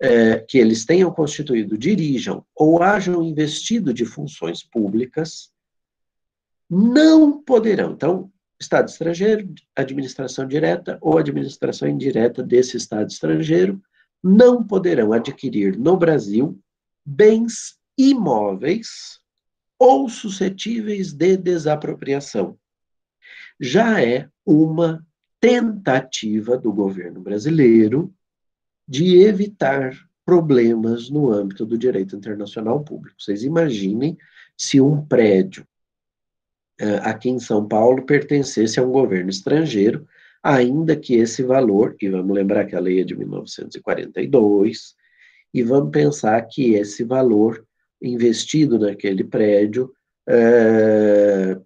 eh, 0.00 0.38
que 0.48 0.58
eles 0.58 0.84
tenham 0.84 1.10
constituído, 1.12 1.78
dirijam 1.78 2.44
ou 2.54 2.82
hajam 2.82 3.22
investido 3.22 3.94
de 3.94 4.04
funções 4.04 4.62
públicas, 4.62 5.50
não 6.68 7.40
poderão. 7.40 7.92
Então, 7.92 8.30
Estado 8.58 8.88
estrangeiro, 8.88 9.54
administração 9.76 10.48
direta 10.48 10.98
ou 11.02 11.18
administração 11.18 11.86
indireta 11.88 12.42
desse 12.42 12.76
Estado 12.76 13.08
estrangeiro, 13.10 13.80
não 14.26 14.66
poderão 14.66 15.12
adquirir 15.12 15.78
no 15.78 15.96
Brasil 15.96 16.58
bens 17.04 17.78
imóveis 17.96 19.20
ou 19.78 20.08
suscetíveis 20.08 21.12
de 21.12 21.36
desapropriação. 21.36 22.58
Já 23.60 24.02
é 24.02 24.28
uma 24.44 25.06
tentativa 25.40 26.58
do 26.58 26.72
governo 26.72 27.20
brasileiro 27.20 28.12
de 28.88 29.18
evitar 29.18 29.96
problemas 30.24 31.08
no 31.08 31.30
âmbito 31.32 31.64
do 31.64 31.78
direito 31.78 32.16
internacional 32.16 32.82
público. 32.82 33.16
Vocês 33.20 33.44
imaginem 33.44 34.18
se 34.56 34.80
um 34.80 35.06
prédio 35.06 35.64
eh, 36.80 37.00
aqui 37.04 37.28
em 37.28 37.38
São 37.38 37.66
Paulo 37.66 38.04
pertencesse 38.04 38.80
a 38.80 38.82
um 38.82 38.90
governo 38.90 39.30
estrangeiro 39.30 40.06
ainda 40.46 40.94
que 40.94 41.14
esse 41.16 41.42
valor, 41.42 41.96
e 42.00 42.08
vamos 42.08 42.32
lembrar 42.32 42.66
que 42.66 42.76
a 42.76 42.80
lei 42.80 43.00
é 43.00 43.04
de 43.04 43.16
1942, 43.16 44.94
e 45.52 45.62
vamos 45.64 45.90
pensar 45.90 46.40
que 46.42 46.74
esse 46.74 47.02
valor 47.02 47.66
investido 48.00 48.78
naquele 48.78 49.24
prédio, 49.24 49.92
é, 50.28 51.58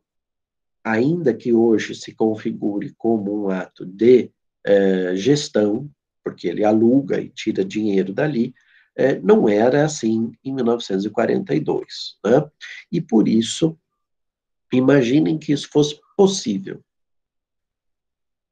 ainda 0.82 1.34
que 1.34 1.52
hoje 1.52 1.94
se 1.94 2.14
configure 2.14 2.94
como 2.96 3.44
um 3.44 3.50
ato 3.50 3.84
de 3.84 4.30
é, 4.64 5.14
gestão, 5.14 5.90
porque 6.24 6.48
ele 6.48 6.64
aluga 6.64 7.20
e 7.20 7.28
tira 7.28 7.62
dinheiro 7.62 8.14
dali, 8.14 8.54
é, 8.96 9.20
não 9.20 9.46
era 9.46 9.84
assim 9.84 10.32
em 10.42 10.54
1942. 10.54 12.16
Né? 12.24 12.50
E 12.90 12.98
por 12.98 13.28
isso, 13.28 13.78
imaginem 14.72 15.36
que 15.36 15.52
isso 15.52 15.68
fosse 15.70 16.00
possível. 16.16 16.82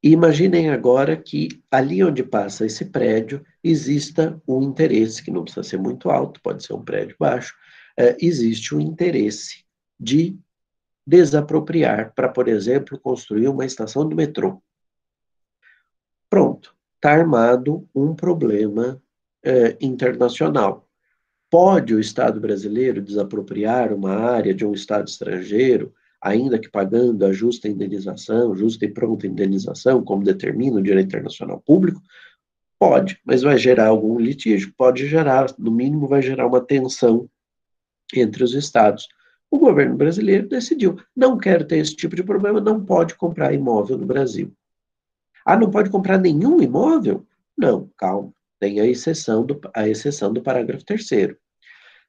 Imaginem 0.01 0.69
agora 0.69 1.17
que 1.17 1.61
ali 1.69 2.01
onde 2.03 2.23
passa 2.23 2.65
esse 2.65 2.85
prédio 2.85 3.45
exista 3.61 4.41
um 4.47 4.63
interesse, 4.63 5.21
que 5.21 5.31
não 5.31 5.43
precisa 5.43 5.63
ser 5.63 5.77
muito 5.77 6.09
alto, 6.09 6.41
pode 6.41 6.65
ser 6.65 6.73
um 6.73 6.83
prédio 6.83 7.17
baixo, 7.19 7.53
é, 7.97 8.15
existe 8.21 8.73
um 8.73 8.79
interesse 8.79 9.65
de 9.99 10.39
desapropriar 11.05 12.13
para, 12.15 12.29
por 12.29 12.47
exemplo, 12.47 12.97
construir 12.97 13.49
uma 13.49 13.65
estação 13.65 14.07
do 14.07 14.15
metrô. 14.15 14.63
Pronto, 16.29 16.73
está 16.95 17.11
armado 17.11 17.85
um 17.93 18.15
problema 18.15 19.01
é, 19.43 19.75
internacional. 19.81 20.87
Pode 21.49 21.93
o 21.93 21.99
Estado 21.99 22.39
brasileiro 22.39 23.01
desapropriar 23.01 23.91
uma 23.91 24.13
área 24.13 24.53
de 24.53 24.65
um 24.65 24.71
Estado 24.71 25.07
estrangeiro 25.07 25.93
ainda 26.21 26.59
que 26.59 26.69
pagando 26.69 27.25
a 27.25 27.31
justa 27.31 27.67
indenização, 27.67 28.55
justa 28.55 28.85
e 28.85 28.91
pronta 28.91 29.27
indenização, 29.27 30.03
como 30.03 30.23
determina 30.23 30.79
o 30.79 30.83
direito 30.83 31.07
internacional 31.07 31.61
público? 31.61 32.01
Pode, 32.77 33.19
mas 33.25 33.41
vai 33.41 33.57
gerar 33.57 33.87
algum 33.87 34.19
litígio? 34.19 34.73
Pode 34.77 35.05
gerar, 35.07 35.53
no 35.57 35.71
mínimo, 35.71 36.07
vai 36.07 36.21
gerar 36.21 36.47
uma 36.47 36.61
tensão 36.61 37.29
entre 38.13 38.43
os 38.43 38.53
estados. 38.53 39.07
O 39.51 39.57
governo 39.57 39.95
brasileiro 39.95 40.47
decidiu, 40.47 40.97
não 41.15 41.37
quero 41.37 41.65
ter 41.65 41.77
esse 41.77 41.95
tipo 41.95 42.15
de 42.15 42.23
problema, 42.23 42.61
não 42.61 42.83
pode 42.83 43.15
comprar 43.15 43.53
imóvel 43.53 43.97
no 43.97 44.05
Brasil. 44.05 44.53
Ah, 45.45 45.57
não 45.57 45.71
pode 45.71 45.89
comprar 45.89 46.17
nenhum 46.17 46.61
imóvel? 46.61 47.25
Não, 47.57 47.89
calma, 47.97 48.31
tem 48.59 48.79
a 48.79 48.85
exceção 48.85 49.45
do, 49.45 49.59
a 49.73 49.87
exceção 49.87 50.31
do 50.31 50.41
parágrafo 50.41 50.85
terceiro. 50.85 51.37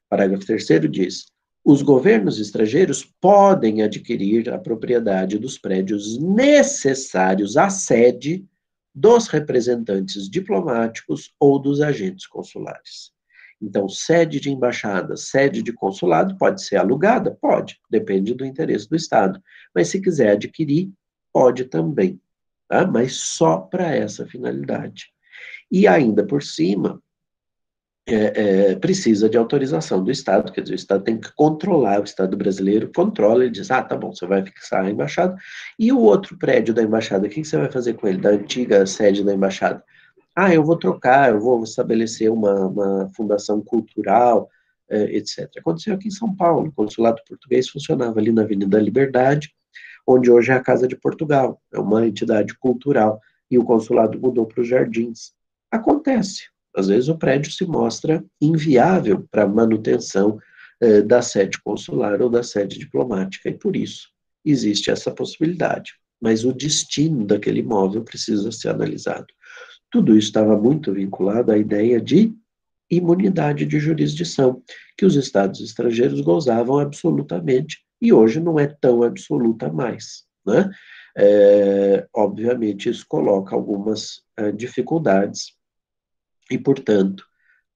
Parágrafo 0.07 0.45
terceiro 0.45 0.87
diz, 0.87 1.25
os 1.63 1.81
governos 1.81 2.39
estrangeiros 2.39 3.03
podem 3.03 3.83
adquirir 3.83 4.49
a 4.49 4.57
propriedade 4.57 5.37
dos 5.37 5.57
prédios 5.57 6.17
necessários 6.17 7.55
à 7.55 7.69
sede 7.69 8.45
dos 8.93 9.27
representantes 9.27 10.29
diplomáticos 10.29 11.33
ou 11.39 11.59
dos 11.59 11.79
agentes 11.79 12.25
consulares. 12.27 13.11
Então, 13.61 13.87
sede 13.87 14.39
de 14.39 14.49
embaixada, 14.49 15.15
sede 15.15 15.61
de 15.61 15.71
consulado 15.71 16.35
pode 16.35 16.63
ser 16.63 16.77
alugada? 16.77 17.37
Pode, 17.39 17.79
depende 17.89 18.33
do 18.33 18.43
interesse 18.43 18.89
do 18.89 18.95
Estado. 18.95 19.41
Mas 19.73 19.89
se 19.89 20.01
quiser 20.01 20.31
adquirir, 20.31 20.89
pode 21.31 21.65
também, 21.65 22.19
tá? 22.67 22.87
mas 22.87 23.15
só 23.17 23.57
para 23.57 23.95
essa 23.95 24.25
finalidade. 24.25 25.13
E 25.71 25.87
ainda 25.87 26.25
por 26.25 26.41
cima, 26.41 27.01
é, 28.13 28.71
é, 28.71 28.75
precisa 28.75 29.29
de 29.29 29.37
autorização 29.37 30.03
do 30.03 30.11
Estado, 30.11 30.51
quer 30.51 30.61
dizer, 30.61 30.73
o 30.73 30.75
Estado 30.75 31.03
tem 31.03 31.19
que 31.19 31.31
controlar, 31.33 32.01
o 32.01 32.03
Estado 32.03 32.35
brasileiro 32.35 32.91
controla 32.93 33.45
e 33.45 33.49
diz, 33.49 33.71
ah, 33.71 33.81
tá 33.81 33.95
bom, 33.95 34.13
você 34.13 34.25
vai 34.25 34.43
fixar 34.43 34.85
a 34.85 34.89
embaixada, 34.89 35.35
e 35.77 35.91
o 35.91 35.99
outro 35.99 36.37
prédio 36.37 36.73
da 36.73 36.81
embaixada, 36.81 37.27
o 37.27 37.29
que 37.29 37.43
você 37.43 37.57
vai 37.57 37.71
fazer 37.71 37.93
com 37.93 38.07
ele, 38.07 38.19
da 38.19 38.29
antiga 38.29 38.85
sede 38.85 39.23
da 39.23 39.33
embaixada? 39.33 39.83
Ah, 40.35 40.53
eu 40.53 40.63
vou 40.63 40.77
trocar, 40.77 41.31
eu 41.31 41.39
vou 41.39 41.63
estabelecer 41.63 42.31
uma, 42.31 42.67
uma 42.67 43.09
fundação 43.15 43.61
cultural, 43.61 44.49
é, 44.89 45.15
etc. 45.15 45.49
Aconteceu 45.57 45.93
aqui 45.93 46.07
em 46.07 46.11
São 46.11 46.35
Paulo, 46.35 46.67
o 46.67 46.71
consulado 46.71 47.21
português 47.27 47.69
funcionava 47.69 48.19
ali 48.19 48.31
na 48.31 48.41
Avenida 48.41 48.79
Liberdade, 48.79 49.53
onde 50.05 50.31
hoje 50.31 50.51
é 50.51 50.55
a 50.55 50.59
Casa 50.61 50.87
de 50.87 50.95
Portugal, 50.95 51.61
é 51.73 51.79
uma 51.79 52.05
entidade 52.05 52.57
cultural, 52.57 53.19
e 53.49 53.57
o 53.57 53.63
consulado 53.63 54.19
mudou 54.19 54.45
para 54.45 54.61
os 54.61 54.67
Jardins. 54.67 55.33
Acontece, 55.69 56.43
às 56.75 56.87
vezes 56.87 57.09
o 57.09 57.17
prédio 57.17 57.51
se 57.51 57.65
mostra 57.65 58.23
inviável 58.41 59.27
para 59.29 59.47
manutenção 59.47 60.39
eh, 60.79 61.01
da 61.01 61.21
sede 61.21 61.61
consular 61.61 62.21
ou 62.21 62.29
da 62.29 62.43
sede 62.43 62.79
diplomática, 62.79 63.49
e 63.49 63.53
por 63.53 63.75
isso 63.75 64.09
existe 64.43 64.89
essa 64.89 65.11
possibilidade. 65.11 65.93
Mas 66.19 66.45
o 66.45 66.53
destino 66.53 67.25
daquele 67.25 67.59
imóvel 67.59 68.03
precisa 68.03 68.51
ser 68.51 68.69
analisado. 68.69 69.27
Tudo 69.91 70.17
isso 70.17 70.27
estava 70.27 70.57
muito 70.57 70.93
vinculado 70.93 71.51
à 71.51 71.57
ideia 71.57 71.99
de 71.99 72.33
imunidade 72.89 73.65
de 73.65 73.79
jurisdição, 73.79 74.61
que 74.97 75.05
os 75.05 75.15
estados 75.15 75.61
estrangeiros 75.61 76.21
gozavam 76.21 76.79
absolutamente, 76.79 77.79
e 78.01 78.11
hoje 78.11 78.39
não 78.39 78.59
é 78.59 78.67
tão 78.67 79.03
absoluta 79.03 79.71
mais. 79.71 80.23
Né? 80.45 80.69
É, 81.17 82.07
obviamente, 82.13 82.89
isso 82.89 83.05
coloca 83.07 83.55
algumas 83.55 84.21
é, 84.37 84.51
dificuldades 84.51 85.53
e, 86.51 86.57
portanto, 86.57 87.25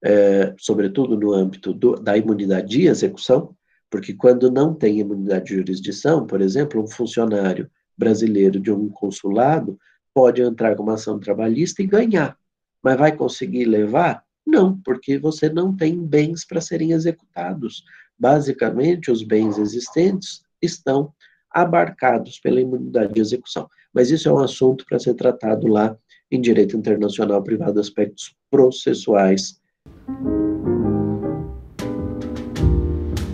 é, 0.04 0.54
sobretudo 0.58 1.16
no 1.16 1.32
âmbito 1.32 1.72
do, 1.72 1.96
da 1.96 2.16
imunidade 2.16 2.68
de 2.68 2.86
execução, 2.86 3.56
Porque 3.90 4.12
quando 4.14 4.50
não 4.50 4.74
tem 4.74 4.98
imunidade 4.98 5.46
de 5.46 5.54
jurisdição, 5.54 6.26
por 6.26 6.40
exemplo, 6.40 6.82
um 6.82 6.86
funcionário 6.86 7.70
brasileiro 7.96 8.60
de 8.60 8.70
um 8.70 8.88
consulado 8.88 9.78
pode 10.12 10.42
entrar 10.42 10.74
com 10.76 10.82
uma 10.82 10.94
ação 10.94 11.18
trabalhista 11.18 11.82
e 11.82 11.86
ganhar. 11.86 12.36
Mas 12.82 12.98
vai 12.98 13.16
conseguir 13.16 13.64
levar? 13.64 14.22
Não, 14.46 14.78
porque 14.82 15.18
você 15.18 15.48
não 15.48 15.74
tem 15.74 15.98
bens 15.98 16.44
para 16.44 16.60
serem 16.60 16.92
executados. 16.92 17.84
Basicamente, 18.18 19.10
os 19.10 19.22
bens 19.22 19.58
existentes 19.58 20.42
estão 20.60 21.12
abarcados 21.50 22.38
pela 22.38 22.60
imunidade 22.60 23.14
de 23.14 23.20
execução. 23.20 23.68
Mas 23.94 24.10
isso 24.10 24.28
é 24.28 24.32
um 24.32 24.38
assunto 24.38 24.84
para 24.86 24.98
ser 24.98 25.14
tratado 25.14 25.66
lá 25.66 25.96
em 26.30 26.40
direito 26.40 26.76
internacional 26.76 27.42
privado, 27.42 27.80
aspectos 27.80 28.35
processuais. 28.56 29.60